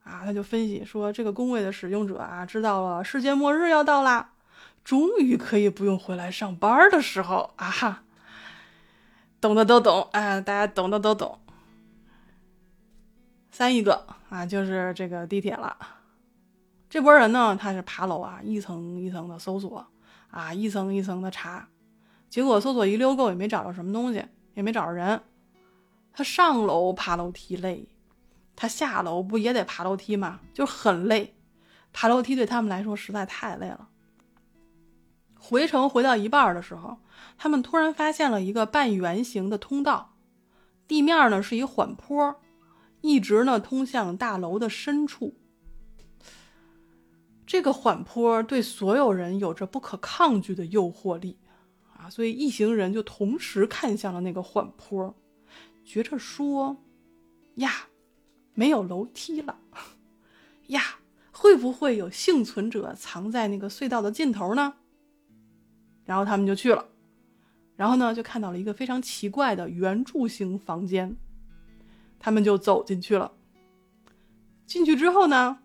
[0.05, 4.35] 啊，他就分析说，这个工位的使用者啊，知道了世界末日要到啦，
[4.85, 8.03] 终于可以不用回来上班的时候啊哈，
[9.41, 11.39] 懂的都懂，哎，大家懂的都懂。
[13.51, 15.77] 三一个啊，就是这个地铁了。
[16.91, 19.87] 这波人呢，他是爬楼啊，一层一层的搜索
[20.31, 21.69] 啊，一层一层的查，
[22.29, 25.21] 结果搜索一溜够也没找着什么东西，也没找着人。
[26.13, 27.89] 他上楼爬楼梯累，
[28.57, 30.41] 他下楼不也得爬楼梯吗？
[30.53, 31.35] 就很累，
[31.93, 33.89] 爬楼梯对他们来说实在太累了。
[35.39, 36.99] 回程回到一半的时候，
[37.37, 40.17] 他们突然发现了一个半圆形的通道，
[40.89, 42.41] 地面呢是一缓坡。
[43.07, 45.37] 一直呢通向大楼的深处，
[47.47, 51.39] 这个缓坡对所有人有着不可抗拒的诱惑力
[51.95, 55.15] 啊，所以一行人就同时看向了那个缓坡，
[55.85, 56.79] 觉着说
[57.57, 57.71] ：“呀，
[58.55, 59.59] 没有楼梯了，
[60.69, 60.81] 呀，
[61.33, 64.75] 会不会有幸存者藏在那个隧道的尽头呢？”
[66.07, 66.87] 然后他们就去了，
[67.77, 71.17] 然后呢就看到了一个非常奇怪的圆柱形房间。
[72.19, 73.33] 他们就走进去了。
[74.67, 75.59] 进去之后呢，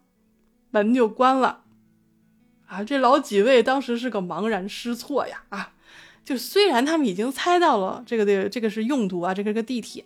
[0.72, 1.64] 门就关了。
[2.68, 5.44] 啊，这老几位当时是个茫然失措呀！
[5.50, 5.74] 啊，
[6.26, 10.06] 就虽然他们已经猜到了这个的这个是用途啊，这个是个地铁，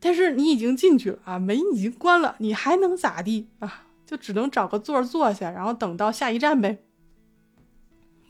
[0.00, 3.84] 但是你已经进去了啊，门已经关了，你还能咋地啊？
[4.06, 6.82] 就只能找个座坐下，然后等到下一站呗。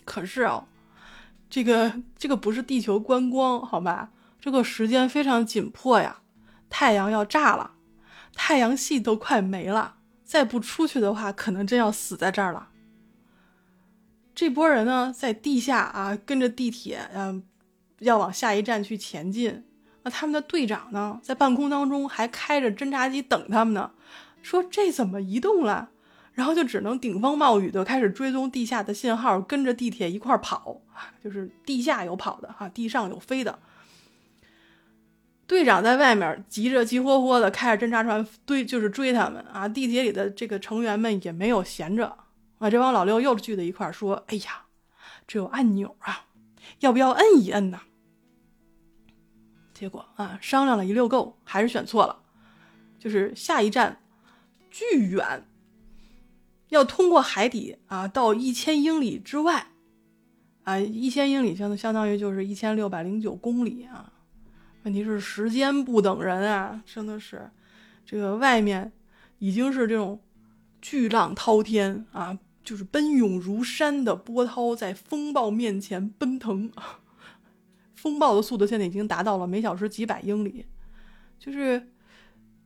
[0.05, 0.67] 可是哦，
[1.49, 4.11] 这个这个不是地球观光好吧？
[4.41, 6.21] 这个时间非常紧迫呀。
[6.69, 7.73] 太阳要炸了，
[8.35, 12.69] 太阳系都快没了，再不出去的话，可能真要死在这儿了。
[14.35, 17.43] 这波人呢，在地下啊，跟着地铁，嗯，
[18.01, 19.65] 要往下一站去前进。
[20.11, 23.93] 他们的队长呢，在半空当中还开着侦察机等他们呢，
[24.43, 25.91] 说这怎么移动了？
[26.33, 30.81] 然后就只能顶风冒雨的开始追踪地下的信号，跟着地铁一块跑，
[31.23, 33.59] 就是地下有跑的哈，地上有飞的。
[35.47, 39.69] 队长在外面急着急火火的开着侦察船追，就是追他们啊！
[39.69, 42.17] 地铁里的这个成员们也没有闲着
[42.59, 42.71] 啊！
[42.71, 44.67] 这帮老六又聚在一块说：“哎呀，
[45.27, 46.27] 这有按钮啊，
[46.79, 47.81] 要不要摁一摁呢？”
[49.81, 52.21] 结果啊，商量了一溜够，还是选错了，
[52.99, 54.03] 就是下一站
[54.71, 55.47] 巨远，
[56.69, 59.69] 要通过海底啊，到一千英里之外
[60.65, 64.13] 啊，一千英里相相当于就是一千六百零九公里啊。
[64.83, 67.51] 问题是时间不等人啊，真的是，
[68.05, 68.93] 这个外面
[69.39, 70.21] 已经是这种
[70.83, 76.71] 巨浪滔天啊，就是奔涌如山的波涛在风暴面前奔腾，
[78.01, 80.65] 风暴的速度现在已经达到了每小时几百英里，
[81.39, 81.89] 就是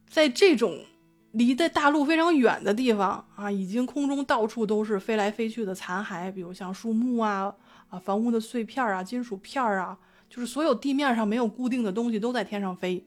[0.08, 0.84] 在这种
[1.32, 7.52] 离的大陆非常远的地方啊，已经空中到处都是飞来飞去的残骸，比如像树木啊、
[7.88, 9.98] 啊房屋的碎片啊、金属片啊，
[10.30, 13.04] 就是所有地面上没有固定的东西都在天上飞。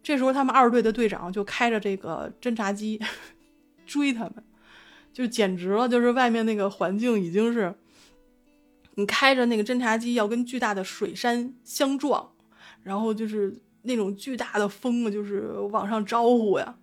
[0.00, 3.00] 这时候，他们二队的队长就开着这个侦察机
[3.84, 4.34] 追他们，
[5.12, 7.74] 就简直了，就是外面那个环境已经是，
[8.94, 12.32] 你开着那个侦察机要跟巨大的水山相撞，
[12.82, 16.76] 然后就是那种巨大的风啊，就是往上招呼呀。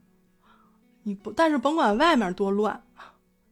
[1.04, 2.84] 你不，但是甭管外面多乱，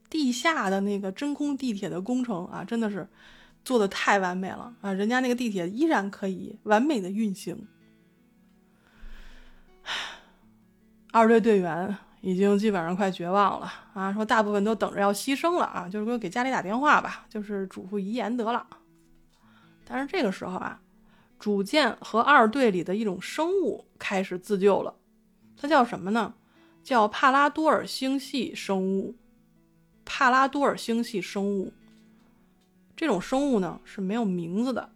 [0.09, 3.07] 地下的那个真空地铁的工程啊，真的是
[3.63, 4.91] 做的太完美了啊！
[4.91, 7.67] 人家那个地铁依然可以完美的运行。
[11.11, 14.11] 二队队员已经基本上快绝望了啊！
[14.11, 18.65] 说大部分都等着要牺牲了啊，就是说给家里打电话吧，就是嘱咐遗言得了。
[19.85, 20.81] 但是这个时候啊，
[21.39, 24.93] 主舰和二队里的一种生物开始自救了，
[25.55, 26.33] 它叫什么呢？
[26.83, 29.15] 叫帕拉多尔星系生物。
[30.03, 31.73] 帕拉多尔星系生物
[32.95, 34.89] 这种生物呢是没有名字的，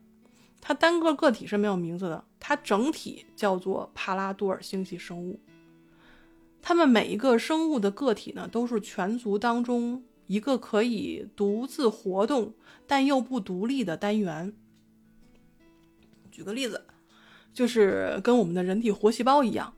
[0.62, 5.40] 它单个个体是没有名字的，它整体叫做帕拉多尔星系生物。
[6.62, 12.54] 他们每一个生物的个体呢，都是全族当中一个可以独自活动
[12.86, 14.54] 但又不独立的单元。
[16.32, 16.86] 举个例子，
[17.54, 19.74] 就是跟我们的人体活细胞一样，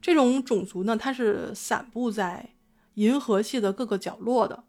[0.00, 2.50] 这种种族呢，它是散布在
[2.94, 4.64] 银河系的各个角落的，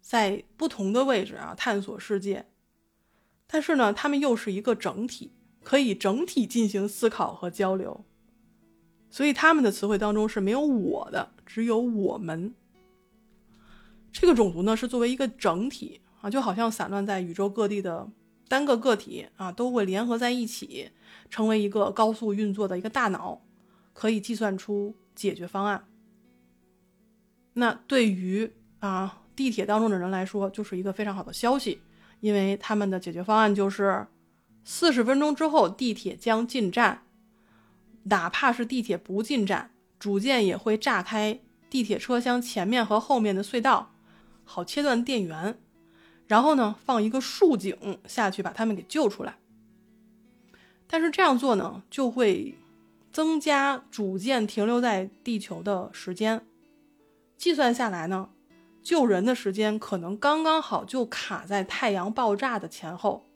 [0.00, 2.46] 在不同的位置啊探索世界。
[3.46, 8.04] 但是呢，它们又是一个整体，可以整体进行思考和交流。
[9.14, 12.52] 所以他们的词汇当中是没有我的，只有我们。
[14.10, 18.10] 这个种族呢是作为一个整体啊，就好像散乱在宇宙各地的
[18.48, 20.90] 单个个体啊，都会联合在一起，
[21.30, 23.40] 成为一个高速运作的一个大脑，
[23.92, 25.86] 可以计算出解决方案。
[27.52, 28.50] 那对于
[28.80, 31.80] 啊地铁当中的人来说，就是一个非常好的消息，
[32.18, 34.08] 因为他们的解决方案就是
[34.64, 37.02] 四十分钟之后地铁将进站。
[38.04, 43.94] 哪怕是地铁不进站，主舰也会炸开地铁车厢前面和后面的隧道，
[44.44, 45.58] 好切断电源，
[46.26, 49.38] 然后呢放一个竖井下去把他们给救出来。
[50.86, 52.54] 但是这样做呢，就会
[53.10, 56.46] 增加主舰停留在地球的时间，
[57.38, 58.28] 计算下来呢，
[58.82, 63.26] 救人的时间可能刚刚好就卡在太阳爆炸的前后。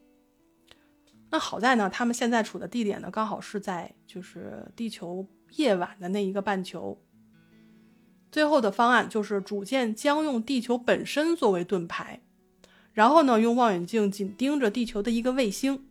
[1.30, 6.98] 那好在呢，他们现在处的地点呢，刚好是在就是地球夜晚的那一个半球。
[8.30, 12.20] 最后的方案就是主舰将用地球本身作为盾牌，
[12.92, 15.86] 然后呢，用望远镜紧盯着地球的一个卫星。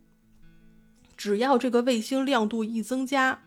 [1.16, 3.44] 只要这个卫星亮度一增加，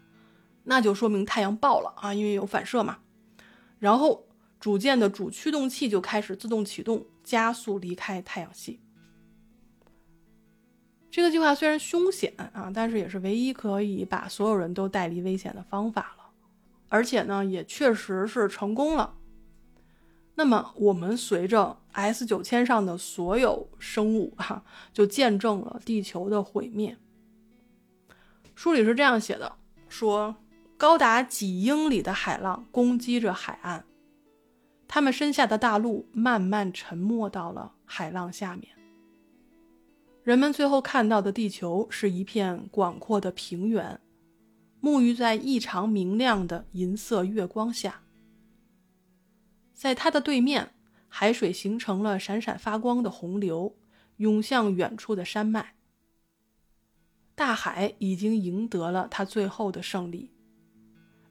[0.65, 2.99] 那就说明太阳爆了啊，因为有反射嘛。
[3.79, 4.27] 然后
[4.59, 8.81] 主舰的主驱动器就开始自动启动，加速离开太阳系。
[11.11, 16.31] 这个计划虽然凶险啊，但是也是唯一可以把所有人都带离危险的方法了，
[16.89, 19.15] 而且呢，也确实是成功了。
[20.37, 26.97] 那么，我们随着 S 九千上的所有生物哈，就见证了地球的毁灭。
[28.55, 29.57] 书里是这样写的：
[29.89, 30.37] 说
[30.79, 33.85] 高达几英里的海浪攻击着海岸，
[34.87, 38.80] 他们身下的大陆慢慢沉没到了海浪下面。
[40.31, 44.01] 人们最后看到的地球是一片广阔的平原，
[44.81, 48.03] 沐浴在异常明亮的银色月光下。
[49.75, 50.71] 在它的对面，
[51.09, 53.77] 海水形成了闪闪发光的洪流，
[54.19, 55.75] 涌向远处的山脉。
[57.35, 60.31] 大海已经赢得了它最后的胜利，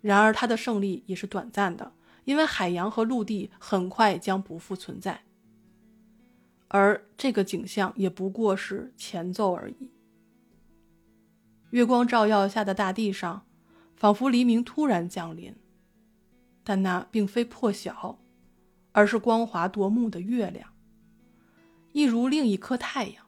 [0.01, 1.93] 然而它的胜利也是短暂的，
[2.25, 5.23] 因为海洋和陆地很快将不复存在。
[6.69, 9.91] 而这个景象也不过是前奏而已。
[11.71, 13.45] 月光照耀下的大地上，
[13.95, 15.55] 仿佛黎明突然降临，
[16.63, 18.19] 但那并非破晓，
[18.91, 20.73] 而是光滑夺目的月亮，
[21.91, 23.25] 一如另一颗太阳。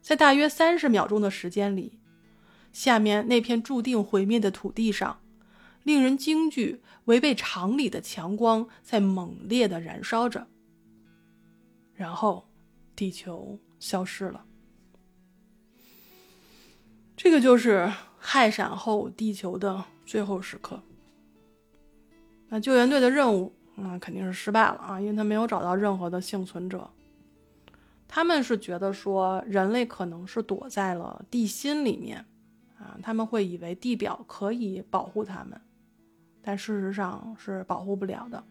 [0.00, 1.98] 在大约三十秒钟的时间里，
[2.72, 5.20] 下面那片注定毁灭的土地上，
[5.84, 10.48] 令人惊惧、违背常理的强光在猛烈的燃烧着。
[12.00, 12.48] 然后，
[12.96, 14.42] 地球消失了。
[17.14, 20.82] 这个就是氦闪后地球的最后时刻。
[22.48, 26.88] 那救援队的任务，那肯定是失败了啊，因为他没有找到任何的幸存者。
[28.08, 32.24] 他们是觉得说，人类可能是躲在了地心里面
[32.78, 35.60] 啊，他们会以为地表可以保护他们，
[36.40, 38.42] 但事实上是保护不了的。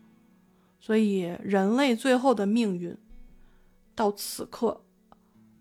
[0.79, 2.95] 所以，人类最后的命运
[3.99, 4.85] 到此刻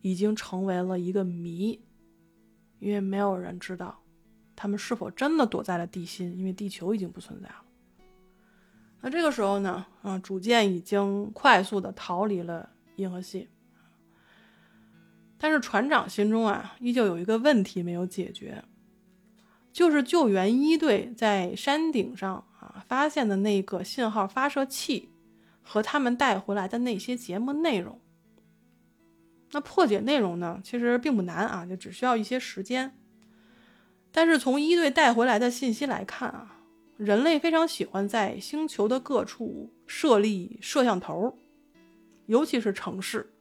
[0.01, 1.85] 已经成为了一个谜，
[2.79, 3.99] 因为没有人知道
[4.55, 7.65] 他们是否真的躲在了地心，因为地球已经不存在了。
[9.01, 13.49] 那这个时候呢，啊，主舰已经快速的逃离了银河系，
[15.37, 18.63] 但是船长心中啊，依旧有一个问题没有解决，
[19.73, 25.11] 就是救援一队在山顶上啊发现的那个信号发射器
[25.61, 28.01] 和他们带回来的那些节目内容。
[29.53, 32.99] 那破解内容呢，其实并不难啊，就只需要一些时间。
[34.11, 36.55] 但是从一队带回来的信息来看啊。
[36.97, 41.39] 人类非常喜欢在星球的各处设立摄像头，
[42.27, 43.33] 尤其是城市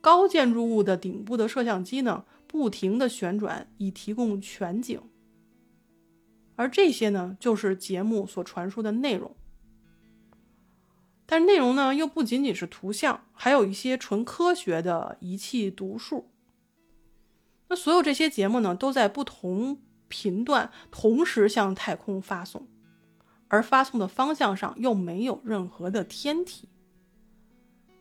[0.00, 4.98] 高建筑物的顶部的摄像机呢，不停的旋转以提供全景。
[6.56, 9.36] 而这些呢，就是节目所传输的内容。
[11.30, 16.30] 但是内容呢，又不仅仅是图像，还有一些纯科学的仪器读数。
[17.68, 22.66] 那所有这些节目呢，都在不同频段同时向太空发送。
[23.50, 26.68] 而发送的方向上又没有任何的天体，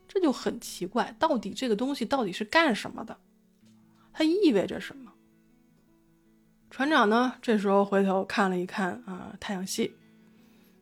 [0.05, 1.15] 这就很奇怪。
[1.17, 3.17] 到底这个东西到底是干什么的？
[4.11, 5.13] 它意味着什么？
[6.69, 7.36] 船长呢？
[7.41, 9.95] 这时候回头看了一看啊，太阳系。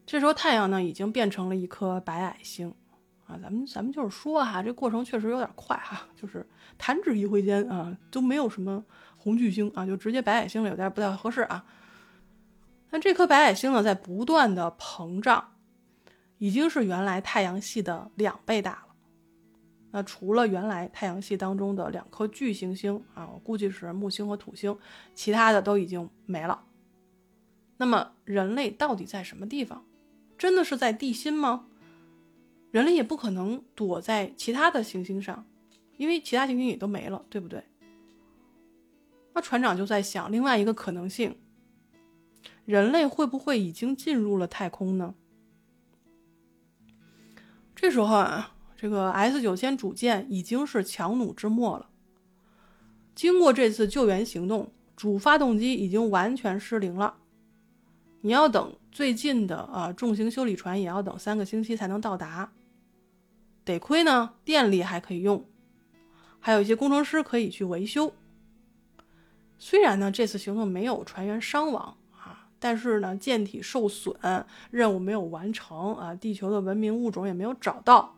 [0.05, 2.73] 这时候太阳呢已经变成了一颗白矮星
[3.25, 3.37] 啊。
[3.41, 6.45] 咱们咱们就是说哈，这过程确实有点快哈，就是
[6.77, 8.83] 弹指一挥间啊，都没有什么
[9.17, 11.65] 红巨星啊，就直接白矮星了，有点不太合适啊。
[12.91, 15.53] 那这颗白矮星呢，在不断的膨胀，
[16.37, 18.79] 已经是原来太阳系的两倍大了。
[19.91, 24.77] 那除了原来太阳系当中的两颗巨行星啊，我估计是木星和土星，
[25.15, 26.63] 其他的都已经没了。
[27.77, 29.83] 那么人类到底在什么地方？
[30.37, 31.67] 真的是在地心吗？
[32.71, 35.45] 人类也不可能躲在其他的行星上，
[35.97, 37.63] 因为其他行星也都没了，对不对？
[39.33, 41.37] 那船长就在想另外一个可能性。
[42.65, 45.13] 人类会不会已经进入了太空呢？
[47.75, 51.89] 这时候啊，这个 S 九千主舰已经是强弩之末了。
[53.13, 57.17] 经过这次救援行动，主发动机已经完全失灵了。
[58.25, 62.51] 你要等最近的啊重型修理船，也要等三个星期才能到达。
[63.63, 65.45] 得亏呢，电力还可以用，
[66.39, 68.11] 还有一些工程师可以去维修。
[69.59, 72.49] 虽然呢，这次行动没有船员伤亡啊。
[72.57, 74.15] 但是呢，舰体受损，
[74.71, 78.17] 任务没有完成啊，地球的文明物种也没有找到，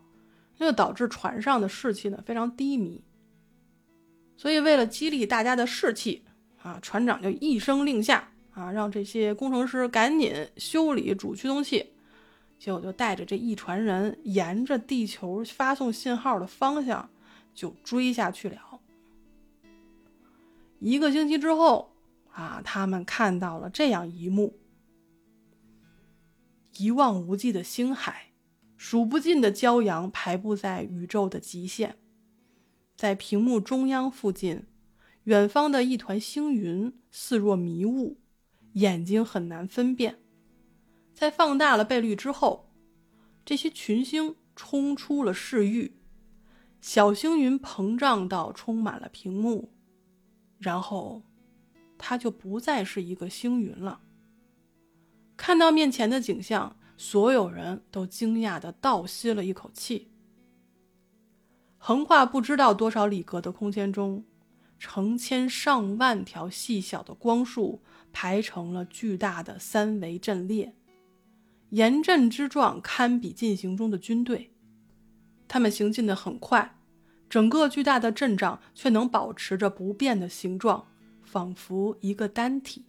[0.58, 3.03] 那就导致船上的士气呢非常低迷。
[4.38, 6.24] 所以为了激励大家的士气
[6.62, 11.91] 啊，船长就一声令下啊，让这些工程师赶紧修理主驱动器，
[12.58, 17.10] 结果就带着这一船人沿着地球发送信号的方向
[17.53, 18.60] 就追下去了。
[20.80, 21.93] 一个星期之后。
[22.38, 22.62] 啊！
[22.64, 24.60] 他们看到了这样一幕：
[26.78, 28.28] 一望无际的星海，
[28.78, 31.97] 数不尽的骄阳排布在宇宙的极限。
[32.95, 34.68] 在屏幕中央附近，
[35.24, 38.18] 远方的一团星云似若迷雾，
[38.80, 40.19] 眼睛很难分辨。
[41.13, 42.69] 在放大了倍率之后，
[43.45, 45.97] 这些群星冲出了视域，
[46.82, 49.71] 小星云膨胀到充满了屏幕，
[50.57, 51.21] 然后。
[51.99, 54.01] 它就不再是一个星云了。
[55.36, 60.11] 看到面前的景象，所有人都惊讶的倒吸了一口气。
[61.80, 64.23] 横跨不知道多少里格的空间中，
[64.78, 67.82] 成千上万条细小的光束
[68.20, 70.74] 排成了巨大的三维阵列，
[71.70, 74.51] 严阵之状堪比进行中的军队。
[75.47, 76.80] 他们行进的很快，
[77.30, 80.88] 整个巨大的阵仗却能保持着不变的形状。
[81.22, 82.86] 仿佛一个单体，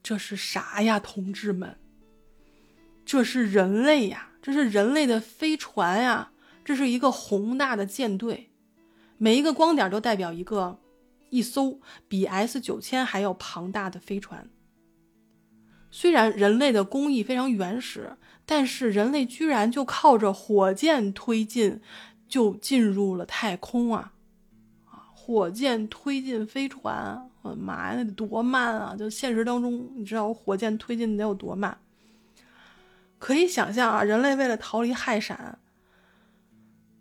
[0.00, 1.76] 这是啥呀，同志们？
[3.04, 6.30] 这是人类呀，这是人类的飞船呀，
[6.64, 8.50] 这是一个宏大的舰队，
[9.18, 10.78] 每一个光点都代表一个
[11.30, 14.48] 一艘比 S 九千还要庞大的飞船。
[15.90, 21.80] 虽然人类的工艺非常原始，但是人类居然就靠着火箭推进，
[22.28, 24.12] 就进入了太空啊！
[25.14, 28.94] 火箭推进飞船，我的妈呀，那得多慢啊！
[28.96, 31.78] 就现实当中，你知道火箭推进得有多慢？
[33.18, 35.58] 可以想象啊，人类为了逃离氦闪，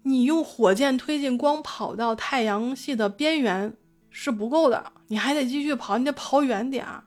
[0.04, 3.76] 你用火箭推进，光跑到太阳系的边缘
[4.18, 7.04] 是不够的，你还得继续跑，你得跑远点儿。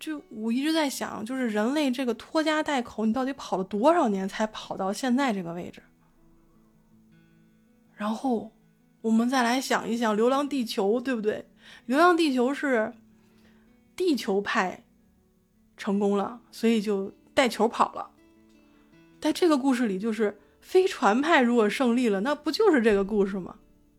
[0.00, 5.82] 就我一直在想，就是人类这个拖家带口，你到底跑了多少年才跑到现在这个位置？
[7.94, 8.50] 然后
[9.02, 11.34] 我们再来想一想《流浪地球》，对不对？
[11.84, 12.90] 《流浪地球》是
[13.94, 14.82] 地球派
[15.76, 18.10] 成功了，所以就带球跑了。
[19.20, 23.56] 在这个故事里，就是飞船派如果胜利了，那不就是这个故事吗？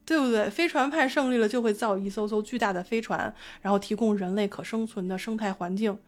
[0.08, 0.50] 对不对？
[0.50, 6.00] 飞船派胜利了，就会造一艘艘巨大的飞船，然后提供人类可生存的生态环境，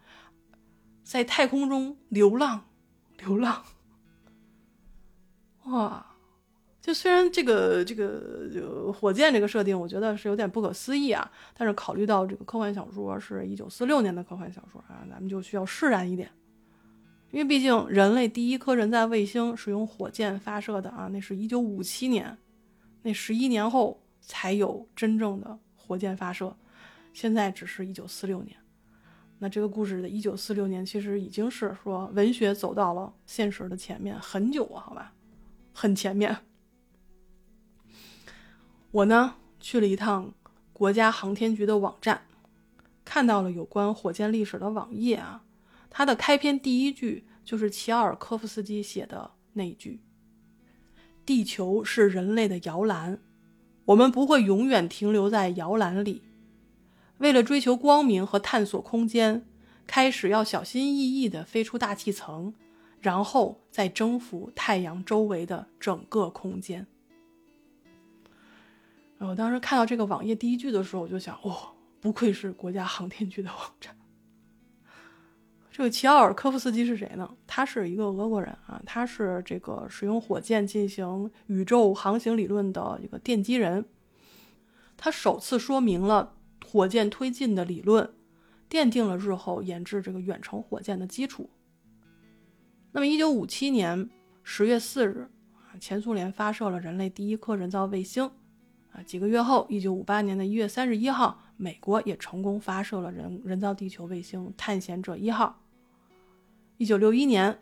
[1.04, 2.64] 在太空中流浪，
[3.18, 3.62] 流浪。
[5.66, 6.06] 哇！
[6.82, 16.32] 就虽然这个这个火箭这个设定，我觉得是有点不可思议啊，但是考虑到这个科幻小说是一九四六年的科幻小说啊，咱们就需要释然一点，
[17.32, 22.38] 因为毕竟人类第一颗人造卫星是用火箭发射的啊，那是一九五七年。
[23.02, 26.56] 那十一年后才有真正的火箭发射，
[27.14, 28.58] 现在只是一九四六年。
[29.40, 35.14] 那这个故事的一九四六年其实已经是说文学走到了现实的前面很久啊，好吧，
[35.74, 36.38] 很前面。
[38.92, 40.34] 我呢去了一趟
[40.74, 42.24] 国家航天局的网站，
[43.06, 45.46] 看到了有关火箭历史的网页啊，
[45.90, 50.02] 它的开篇第一句就是齐奥尔科夫斯基写的那一句。
[51.30, 53.20] 地球是人类的摇篮，
[53.86, 56.24] 我们不会永远停留在摇篮里。
[57.20, 59.46] 为了追求光明和探索空间，
[59.86, 62.56] 开始要小心翼翼地飞出大气层，
[63.00, 66.88] 然后再征服太阳周围的整个空间。
[69.20, 73.96] 我当时看到这个网页第一句的时候，我就想：哦，不愧是国家航天局的网站。
[75.80, 77.38] 这个齐奥尔科夫斯基是谁呢？
[77.48, 83.86] 他是一个俄国人啊，他是这个使用火箭进行宇宙航行理论的一个奠基人。
[84.98, 88.14] 他首次说明了火箭推进的理论，
[88.70, 91.50] 奠定了日后研制这个远程火箭的基础。
[92.92, 94.10] 那么，一九五七年
[94.44, 98.30] 十月四日啊，前苏联发射了人类第一颗人造卫星
[98.92, 99.02] 啊。
[99.04, 105.62] 几个月后，一九五八年的一月三十一号，美国也成功发射了人人造地球卫星探险者一号。
[106.80, 107.60] 一九六一年，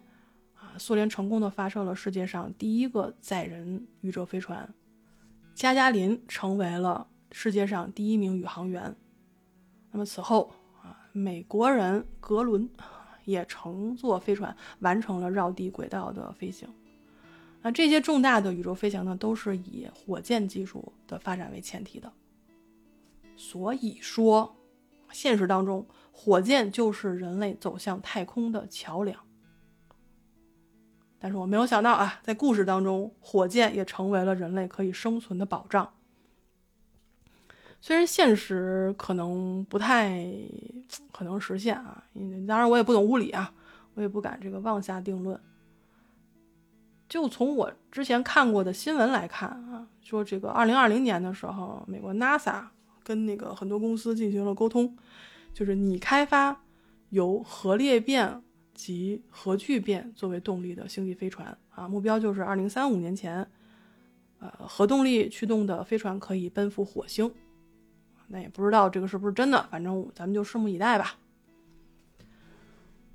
[0.54, 4.72] 啊，苏联成功的发射了世界上第一个载人宇宙飞船，
[5.56, 8.96] 加加林成为了世界上第一名宇航员。
[9.90, 10.54] 那么此后，
[10.84, 12.70] 啊，美国人格伦
[13.26, 16.70] 也乘坐飞船完成了绕地轨道的飞行。
[17.64, 22.14] 那这些重大的宇宙飞行呢，都是以火箭技术的发展为前提的。
[23.36, 24.56] 所以说，
[25.12, 25.88] 现实当中。
[26.20, 29.16] 火箭就是人类走向太空的桥梁，
[31.20, 35.94] 但是我没有想到啊，在故事当中，火箭也成为了人类可以生存的保障。
[37.80, 40.28] 虽然现实可能不太
[41.12, 42.04] 可能实现啊，
[42.48, 43.54] 当然我也不懂物理啊，
[43.94, 45.40] 我也不敢这个妄下定论。
[47.08, 52.66] 就从我之前看过的新闻来看啊，说这个二零二零年的时候，美国 NASA
[53.04, 54.98] 跟那个很多公司进行了沟通。
[55.58, 56.56] 就是你开发
[57.10, 58.44] 由核裂变
[58.76, 63.50] 及核聚变作为动力的星际飞船啊，目标就是二零三五年前，
[64.38, 67.34] 呃，核动力驱动的飞船可以奔赴火星。
[68.28, 71.16] 那也不知道这个是不是真的，反正咱们就拭目以待吧。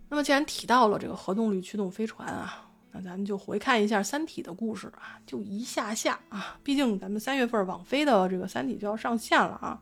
[0.08, 9.80] 那么既然提到了这个核动力驱动飞船啊，那咱们就回看一下《三体》的故事啊，就一下下啊，毕竟咱们三月份网飞的这个《三体》就要上线了啊。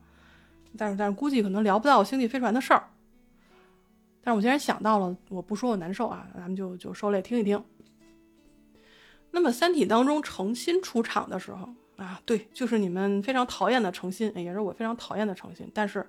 [0.76, 2.84] 但是，但是估计可能聊不到星际飞船的事儿。
[4.22, 7.62] 但是我既然想到了，我不说我难受啊，咱们就就受累听一听。
[9.30, 15.70] 那么，《三体》当中程心出场的时候啊，对，就是你们非常讨厌的程心，也是我非常讨厌的程心。
[15.72, 16.04] 但是，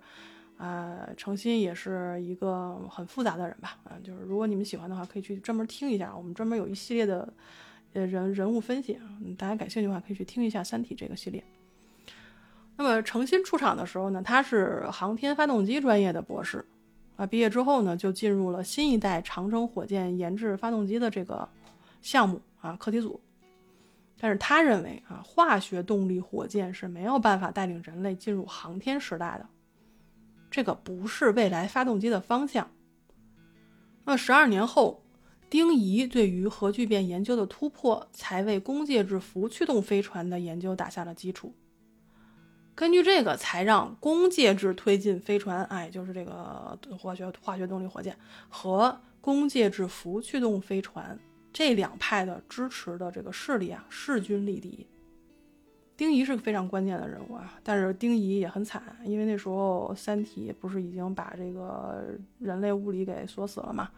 [0.57, 3.77] 啊，程心也是一个很复杂的人吧？
[3.83, 7.31] 啊，就是如果你们喜欢的话，可以去专门听一下，我们专门有一系列的
[7.93, 9.03] 呃人人物分析啊，
[9.37, 11.43] 大家感兴趣的话可以去听一下《三体》这个系列。
[12.81, 16.65] 那么程心出场的时候呢，他是航天发动机专业的博士，
[17.15, 21.47] 啊，毕业之后呢，就进入了新一代长征火箭研制发动机的这个
[22.01, 23.21] 项目啊课题组。
[24.19, 29.47] 但是他认为啊，化学动力火箭是没有办法带领人类进入航天时代的，
[30.49, 32.67] 这个不是未来发动机的方向。
[34.05, 35.03] 那十二年后，
[35.51, 41.53] 丁仪对于核聚变研究的突破，才为工介质氟驱动飞船的研究打下了基础。
[42.73, 48.17] 根据这个，才让工介质推进飞船，哎，就是这个化学化学动力火箭
[48.49, 51.17] 和工介质氟驱动飞船
[51.53, 54.87] 这两派的支持的这个势力啊，势均力敌。
[55.95, 63.91] 丁仪是个非常关键的人物啊，但是丁仪也很惨，因为那时候《三体》不是已经把这个人类物理给锁死了嘛，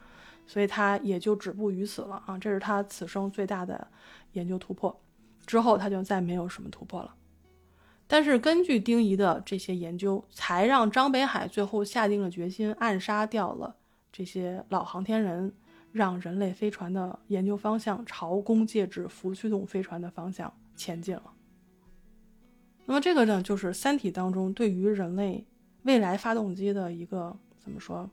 [0.46, 3.88] 所以他也就止步于此了啊，这是他此生最大的
[4.34, 5.00] 研究突破，
[5.46, 7.16] 之后他就再没有什么突破了。
[8.14, 13.76] 但是根据丁仪的这些研究，才让张北海最后下定了决心，暗杀掉了
[14.12, 15.52] 这些老航天人，
[15.92, 21.34] 让人类飞船的研究方向朝工介质浮驱动飞船的方向前进了。
[22.86, 25.48] 那么这个呢，就是《三体》当中对于人类
[25.82, 28.08] 未来发动机的一个怎么说，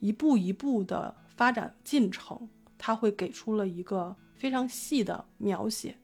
[0.00, 2.46] 一步一步的发展进程，
[2.76, 5.96] 它会给出了一个非常细的描写。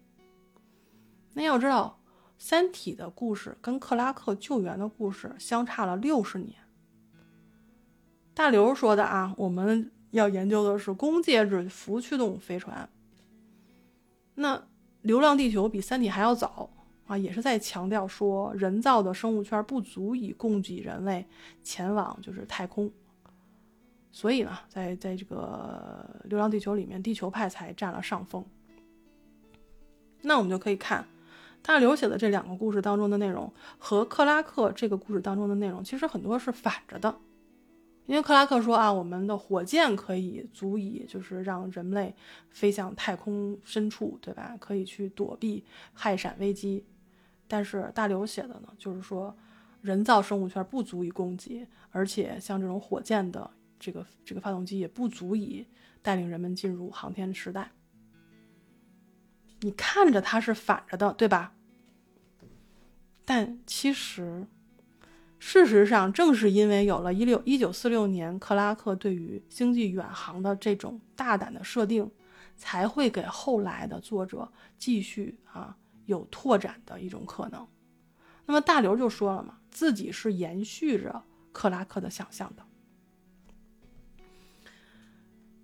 [1.35, 1.99] 那要知道，
[2.45, 6.57] 《三体》的故事跟克拉克救援的故事相差了六十年。
[8.35, 12.89] 大刘说的啊，我们要研究的是工介质浮驱动飞船。
[14.35, 14.57] 那
[15.03, 16.69] 《流浪地球》比《三体》还要早。
[17.07, 21.25] 啊，也是在强调说，人造的生物圈不足以供给人类
[21.63, 22.91] 前往就是太空，
[24.11, 28.45] 所以呢，在在这个《流浪地球》里面，地球派才占了上风。
[30.23, 31.07] 那我们就可以看
[31.63, 37.17] 大刘写的这两个故事当中的内容和克拉克这个故事当中的内容，其实很多是反着的。
[38.07, 42.13] 因为克拉克说啊，我们的火箭可以足以就是让人类
[42.51, 44.57] 飞向太空深处，对吧？
[44.59, 46.85] 可以去躲避氦闪危机。
[47.47, 49.35] 但是大刘写的呢，就是说，
[49.83, 53.49] 人造生物圈不足以供给，而且像这种火箭的
[53.79, 55.65] 这个这个发动机也不足以
[56.03, 57.71] 带领人们进入航天时代。
[59.63, 61.55] 你看着它是反着的，对吧？
[63.25, 64.47] 但其实，
[65.39, 72.11] 事实上，正是因为有了一六一九四六年克拉克对于星际远航的这种大胆的设定，
[72.57, 75.77] 才会给后来的作者继续啊。
[76.07, 77.65] 有拓展的一种可能，
[78.45, 82.67] 那么大刘就说了嘛，自己是延续着克拉克的想象的。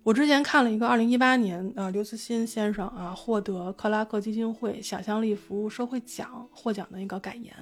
[0.01, 7.53] 我之前看了一个二零一八年啊，刘慈欣先生啊获得克拉克基金会想象力服务社会奖获奖的一个感言，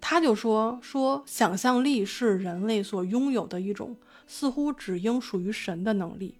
[0.00, 3.96] 他就说说想象力是人类所拥有的一种
[4.26, 6.34] 似乎只应属于神的能力，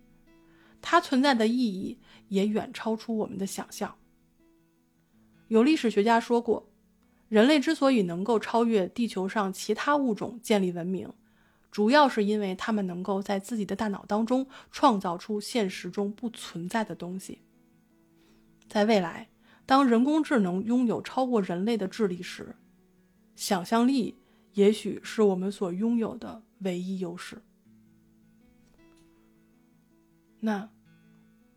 [0.82, 3.94] 它存在的意义也远超出我们的想象。
[5.48, 6.68] 有历史学家说过，
[7.28, 11.08] 人类之所以能够超越地球上其他物种建立文明，
[11.72, 17.40] 主要是因为他们能够在自己的大脑当中创造出现实中不存在的东西。
[18.68, 19.28] 在未来，
[19.66, 22.54] 当人工智能拥有超过人类的智力时，
[23.34, 24.16] 想象力
[24.52, 27.42] 也许是我们所拥有的唯一优势。
[30.38, 30.68] 那。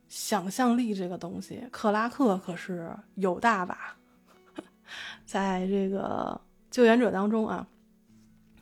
[0.08, 3.98] 想象力这个东西，克拉克可是有大把。
[5.26, 6.40] 在这个
[6.72, 7.68] 救援者当中啊，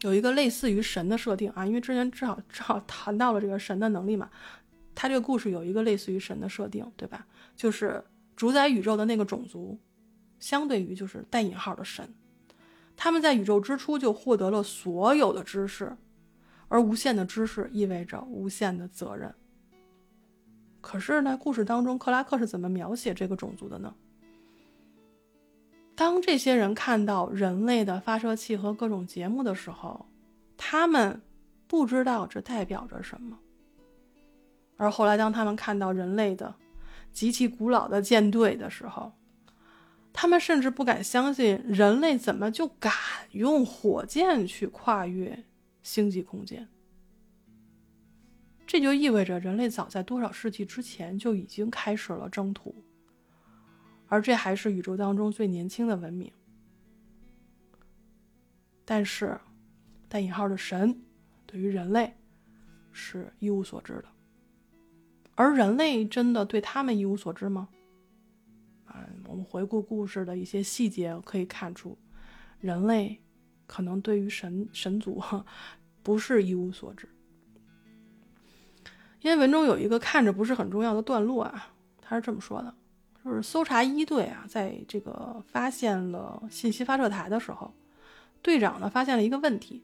[0.04, 4.30] 有一个类似于神的设定啊，因为之前正好正好谈到了这个神的能力嘛，
[4.94, 7.26] 他这个故事有一个类似于神的设定，对吧？
[7.56, 8.04] 就是
[8.36, 9.80] 主宰宇宙的那个种族，
[10.40, 12.14] 相对于就是带引号的神，
[12.98, 15.96] 他们在宇宙之初就获得了所有的知识，
[16.68, 19.34] 而无限的知识意味着无限的责任。
[20.82, 23.96] 可是呢，故事当中克拉克是怎么描写这个种族的呢？
[25.96, 30.08] 当这些人看到人类的发射器和各种节目的时候，
[30.58, 31.22] 他们
[31.68, 33.38] 不知道这代表着什么。
[34.78, 36.56] 而后来，当他们看到人类的
[37.12, 39.14] 极其古老的舰队的时候，
[40.12, 42.92] 他们甚至不敢相信人类怎么就敢
[43.32, 45.44] 用火箭去跨越
[45.84, 46.68] 星际空间。
[48.66, 52.84] 这就意味着人类早在多少世纪之前就已经开始了征途，
[54.14, 56.32] 而这还是宇宙当中最年轻的文明。
[58.86, 59.40] 但是，
[60.08, 61.02] 带引号的神
[61.48, 62.14] 对于人类
[62.92, 64.06] 是一无所知的，
[65.34, 67.68] 而人类真的对他们一无所知吗？
[68.86, 71.98] 啊，我们回顾故事的一些细节可以看出，
[72.60, 73.20] 人类
[73.66, 75.20] 可能对于神神族
[76.04, 77.10] 不是一无所知。
[79.22, 82.76] 因为文中有一个看着不是很重要的段落啊，他是这么说的：，
[83.24, 87.74] 就是搜查一队啊，在这个发现了信息发射台的时候，
[88.42, 89.84] 队长呢发现了一个问题，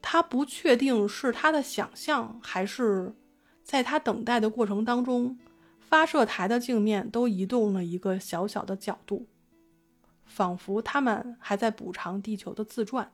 [0.00, 3.14] 他不确定是他的想象，还是
[3.62, 5.38] 在他等待的过程当中，
[5.78, 9.26] 发射台的镜面都移动了一个小小的角度，
[10.24, 13.12] 仿佛他们还在补偿地球的自转。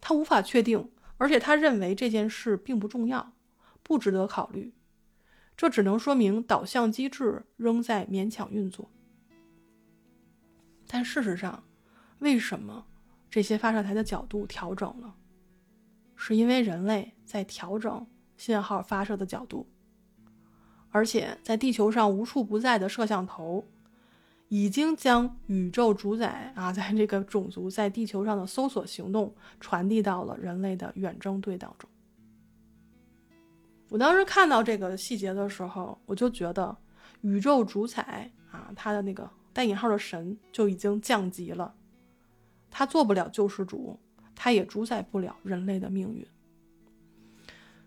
[0.00, 0.90] 他无法确定。
[1.22, 3.34] 而且他认为这件事并不重要，
[3.82, 4.72] 不值得考虑。
[5.60, 8.90] 这只能说明导向机制仍在勉强运作。
[10.86, 11.62] 但事实上，
[12.20, 12.86] 为什么
[13.28, 15.14] 这些发射台的角度调整了？
[16.16, 18.06] 是因为人类在调整
[18.38, 19.68] 信号发射的角度，
[20.88, 23.62] 而且在地球上无处不在的摄像头。
[24.48, 31.90] 已经将宇宙主宰啊，在这个种族在地球上的搜索行动传递到了人类的远征队当中。
[33.90, 36.74] 我当时看到这个细节的时候，我就觉得
[37.20, 41.74] 宇宙主宰啊，他的那个带引号的神就已经降级了，
[42.70, 43.98] 他做不了救世主，
[44.34, 46.26] 他也主宰不了人类的命运。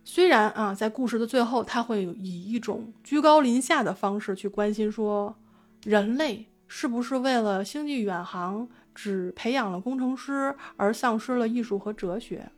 [0.04, 5.36] 虽然啊，在故事的最后，他会以一种居高临下的方式去关心说
[5.84, 6.48] 人类。
[6.76, 12.52] 是不是为了星际远航，只培养了工程师而丧失了艺术和哲学？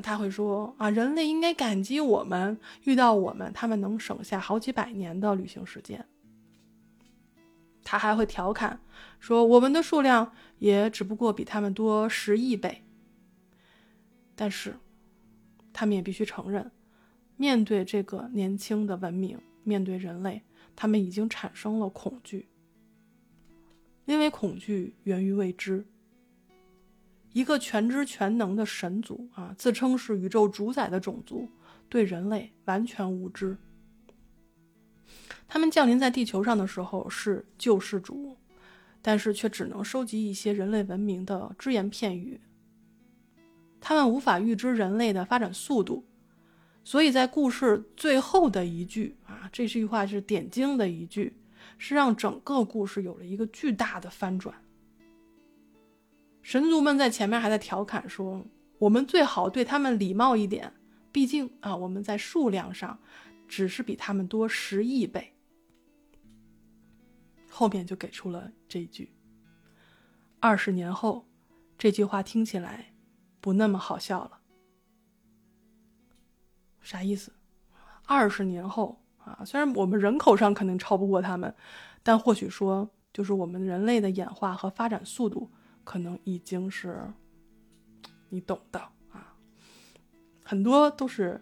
[0.00, 6.06] 他会说啊，人类应该感激我们，遇到我们，他们能省下好几百年的旅行时间。
[7.82, 8.80] 他还会调侃
[9.20, 12.82] 说，我们的数量也只不过比他们多十亿倍。
[14.34, 14.76] 但是，
[15.72, 16.70] 他们也必须承认，
[17.36, 20.42] 面对这个年轻的文明，面对人类，
[20.74, 22.48] 他们已经产生了恐惧。
[24.04, 25.86] 因为恐惧源于未知。
[27.36, 31.46] 一个全知全能的神族啊，自称是宇宙主宰的种族，
[31.86, 33.58] 对人类完全无知。
[35.46, 38.38] 他们降临在地球上的时候是救世主，
[39.02, 42.40] 但是却只能收集一些人类文明的只言片语。
[43.82, 46.06] 他们无法预知人类的发展速度，
[46.84, 51.36] 所以在故事最后的一句啊，这句话是点睛的一句。
[51.76, 54.54] 是让整个故事有了一个巨大的翻转。
[56.46, 58.46] 神族们在前面还在调侃说
[58.78, 60.72] ：“我们最好对他们礼貌一点，
[61.10, 63.00] 毕竟啊，我们在数量上
[63.48, 65.34] 只是比他们多十亿倍。”
[67.50, 69.12] 后面就给出了这一句。
[70.38, 71.26] 二十年后，
[71.76, 72.94] 这句话听起来
[73.40, 74.38] 不那么好笑了。
[76.80, 77.32] 啥意思？
[78.04, 79.02] 二十年后。
[79.18, 81.52] 啊，虽然我们人口上肯定超不过他们，
[82.04, 85.50] 但或许说，就是我们人类的演化和发展速度，
[85.86, 87.08] 可能已经是
[88.28, 88.80] 你懂的
[89.10, 89.32] 啊。
[90.42, 91.40] 很多都是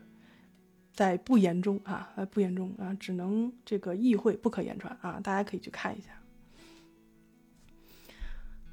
[0.92, 5.18] 在不言中啊，不言中啊，只能这个意会不可言传啊。
[5.20, 6.10] 大家可以去看一下。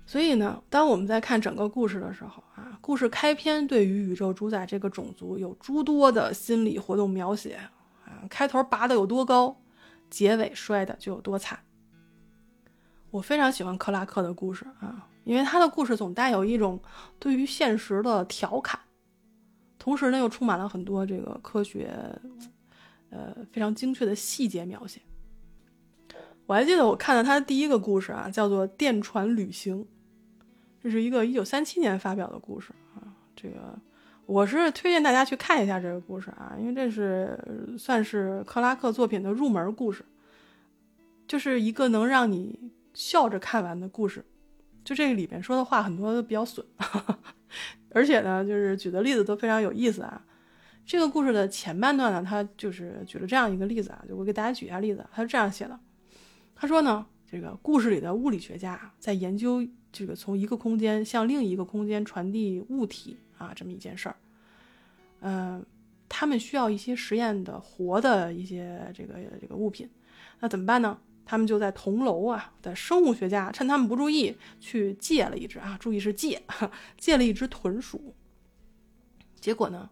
[0.06, 8.28] 所以呢，当我们在看整个故事的时候啊，故事开篇对于宇宙主宰这个种族有诸多的心理活动描写啊。
[8.30, 9.62] 开头拔的有多高，
[10.10, 11.60] 结尾摔的就有多惨。
[13.10, 16.80] 我非常喜欢克拉克的故事啊，因为他的故事总带有一种
[17.20, 18.80] 对于现实的调侃，
[19.78, 21.94] 同时呢又充满了很多这个科学，
[23.10, 25.02] 呃非常精确的细节描写。
[26.48, 29.84] 我还记得我看的他的第一个故事啊，叫做《电船旅行》，
[30.82, 33.78] 这是一个一九三七年发表的故事啊，这个。
[34.28, 37.38] 我是推荐大家去看一下这个故事啊，因为这是
[37.78, 40.06] 算是克拉克作品的入门故事，
[41.28, 44.24] 就是一个能让你笑着看完的故事。
[44.84, 46.66] 就这个里面说的话很多都比较损，
[47.92, 50.26] 而且呢，就是举的例子都非常有意思啊。
[50.86, 55.80] 这个故事的前半段呢，他就是举了这样一个例子啊，就我给大家举一下例子，他是这样写的：
[56.56, 63.18] 他说呢，这个故事里的物理学家在研究这个从一个空间向另一个空间传递物体。
[63.38, 64.16] 啊，这么一件事儿，
[65.22, 65.66] 嗯，
[66.08, 69.90] 他们需要一些实验的活的一些这个这个物品，
[70.42, 70.96] 那怎么办呢？
[71.26, 76.42] 他们就在同楼啊的生物学家趁他们不注意去借了一只啊，注意是借，
[76.98, 78.14] 借了一只豚鼠。
[79.40, 79.90] 结果呢，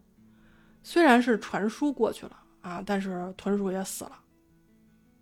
[0.82, 4.12] 虽然是传输过去了啊，但是豚鼠也死了。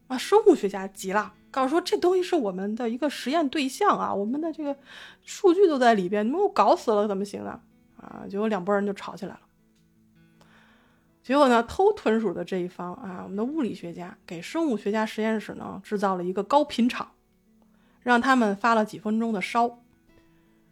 [0.09, 4.77] 啊，生物学家急了，告诉说这东西是我们的一个实验对象啊，我们的这个
[5.23, 7.61] 数据都在里边，你们给我搞死了怎么行呢？
[7.97, 9.41] 啊，结果两拨人就吵起来了。
[11.29, 17.07] 结果呢，偷豚鼠的这一方啊，我们的物理学家给生物学家实验室呢制造了一个高频场，
[18.01, 19.67] 让他们发了几分钟的烧，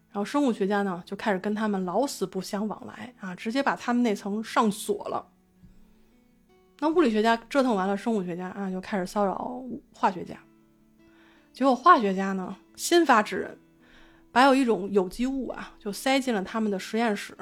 [0.08, 5.28] 然后生物学家呢就开始跟他们老死不相往来啊，直接把他们那层上锁了。
[6.78, 10.38] 那物理学家折腾完了，生物学家啊就开始骚扰化学家，
[11.52, 13.58] 结果化学家呢先发制人。
[14.32, 17.36] 把有一种有机物啊，就塞进了他们的实验室，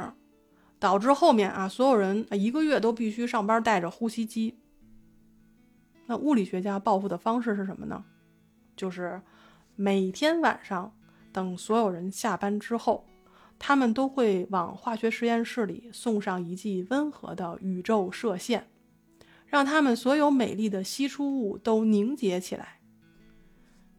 [0.84, 4.58] 导致后面啊所有人一个月都必须上班带着呼吸机。
[6.04, 8.04] 那物理学家报复的方式是什么呢？
[8.76, 9.22] 就是
[9.76, 10.94] 每天晚上
[11.32, 13.06] 等所有人下班之后，
[13.58, 18.68] 他们都会往化学实验室里送上一剂温和的宇宙射线，
[19.46, 22.80] 让他们所有美丽的析出物都凝结起来。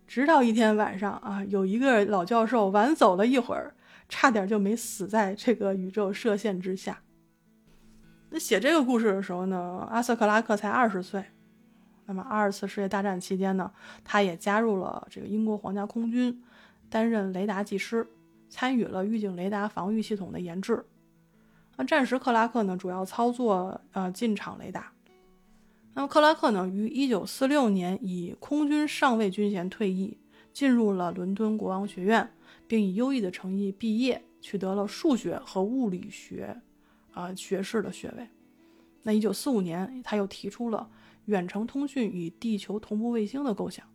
[0.05, 3.74] 直到一天晚上啊，有一个老教授晚走了一会儿，
[4.07, 7.01] 差点就没死在这个宇宙射线之下。
[8.29, 11.23] 那写这个故事的时候呢，阿瑟克拉克才二十岁。
[12.07, 13.71] 那么二次世界大战期间呢，
[14.03, 16.43] 他也加入了这个英国皇家空军，
[16.89, 18.07] 担任雷达技师，
[18.47, 20.85] 参与了预警雷达防御系统的研制。
[21.77, 24.91] 那战时克拉克呢，主要操作呃进场雷达。
[25.93, 30.19] 那么克拉克呢，于一九四六年以空军上尉军衔退役，
[30.53, 32.31] 进入了伦敦国王学院，
[32.67, 36.61] 并以优异的成绩毕业，取得了数学和物理学
[37.11, 38.27] 啊学士的学位。
[39.03, 40.89] 那一九四五年，他又提出了
[41.25, 43.85] 远程通讯与地球同步卫星的构想。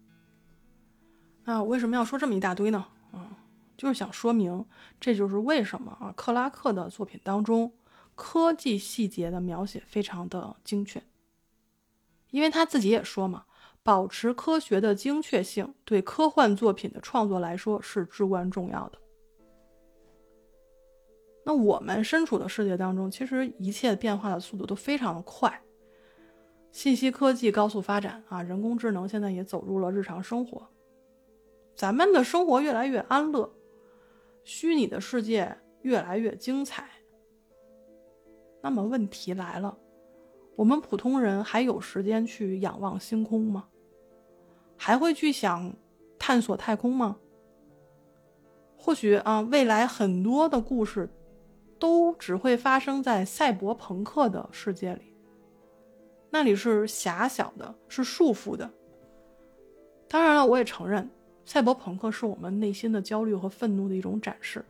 [1.45, 2.87] 那为什么要说这么一大堆呢？
[3.13, 3.35] 嗯，
[3.77, 4.65] 就是想说明，
[5.01, 7.73] 这就是为什么啊，克拉克的作品当中
[8.15, 11.03] 科技细节的描写非常的精确。
[12.31, 13.47] 因为他自己也说嘛，
[13.83, 18.99] 保持科学的精确性对科幻作品的创作来说是至关重要的。
[21.45, 25.63] 那我们身处的世界当中，其实一切变化的速度都非常的快，
[26.71, 30.69] 信息科技高速发展啊，人工智能现在也走入了日常生活，
[31.75, 33.51] 咱们的生活越来越安乐，
[34.45, 36.87] 虚拟的世界越来越精彩。
[38.63, 39.79] 那么问题来了。
[40.57, 43.70] 我们普通人还有时间去仰望星空吗？
[44.83, 45.71] 还会去想
[46.19, 47.19] 探索太空吗？
[48.79, 51.07] 或许啊，未来很多的故事
[51.79, 55.03] 都只会发生在赛博朋克的世界里，
[56.31, 58.71] 那里是狭小的，是束缚的。
[60.09, 61.11] 当然了，我也承认，
[61.45, 64.65] 赛博朋克是我们内心的焦虑和愤怒的一种展示，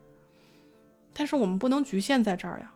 [1.13, 2.75] 但是我们不能局限在这儿呀。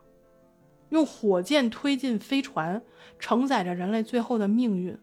[0.91, 2.80] 用火箭推进飞船，
[3.18, 4.97] 承载着人类最后的命运，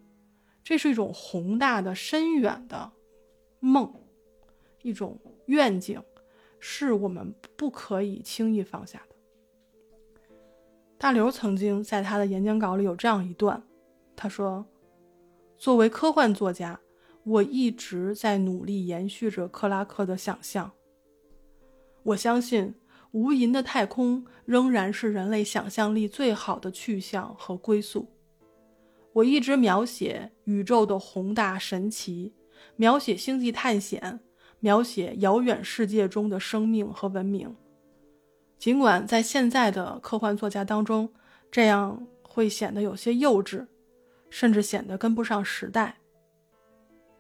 [0.64, 2.92] 这是一种宏大的、深远的
[3.60, 3.94] 梦，
[4.82, 6.02] 一种愿景，
[6.60, 9.16] 是我们不可以轻易放下的。
[10.98, 13.64] 大刘曾经在他的演讲稿里有这样一段，
[14.16, 14.66] 他说
[15.58, 16.80] ：“作为科幻作家，
[17.24, 20.72] 我一直在努力延续着克拉克的想象。
[22.04, 22.76] 我相信。”
[23.14, 28.08] 无垠的太空仍然是人类想象力最好的去向和归宿。
[29.14, 32.34] 我一直描写宇宙的宏大神奇，
[32.76, 34.20] 描写星际探险，
[34.60, 37.56] 描写遥远世界中的生命和文明。
[38.58, 41.12] 尽管在现在的科幻作家当中，
[41.52, 43.68] 这样会显得有些幼稚，
[44.30, 45.98] 甚至显得跟不上时代。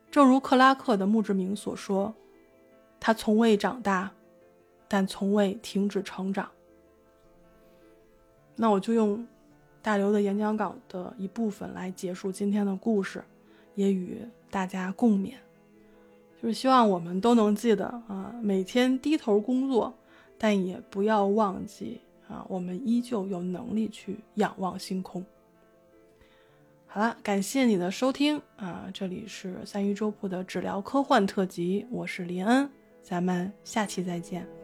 [0.09, 2.13] 正如克拉克的墓志铭所说
[2.99, 4.11] ：“他从未长大。”
[4.87, 6.51] 但从未停止成长。
[8.57, 9.25] 那我就用
[9.81, 13.23] 大刘的演讲稿的一部分来结束今天的故事，
[13.75, 14.19] 也与
[14.49, 15.33] 大家共勉。
[16.41, 19.93] 就是希望我们都能记得啊，每天低头工作，
[20.37, 25.23] 但也不要忘记啊，我们依旧有能力去仰望星空。
[26.87, 32.69] 好了，感谢你的收听啊，这里是三鱼粥铺的治疗科幻特辑，我是林恩，
[33.01, 34.60] 咱们下期再见。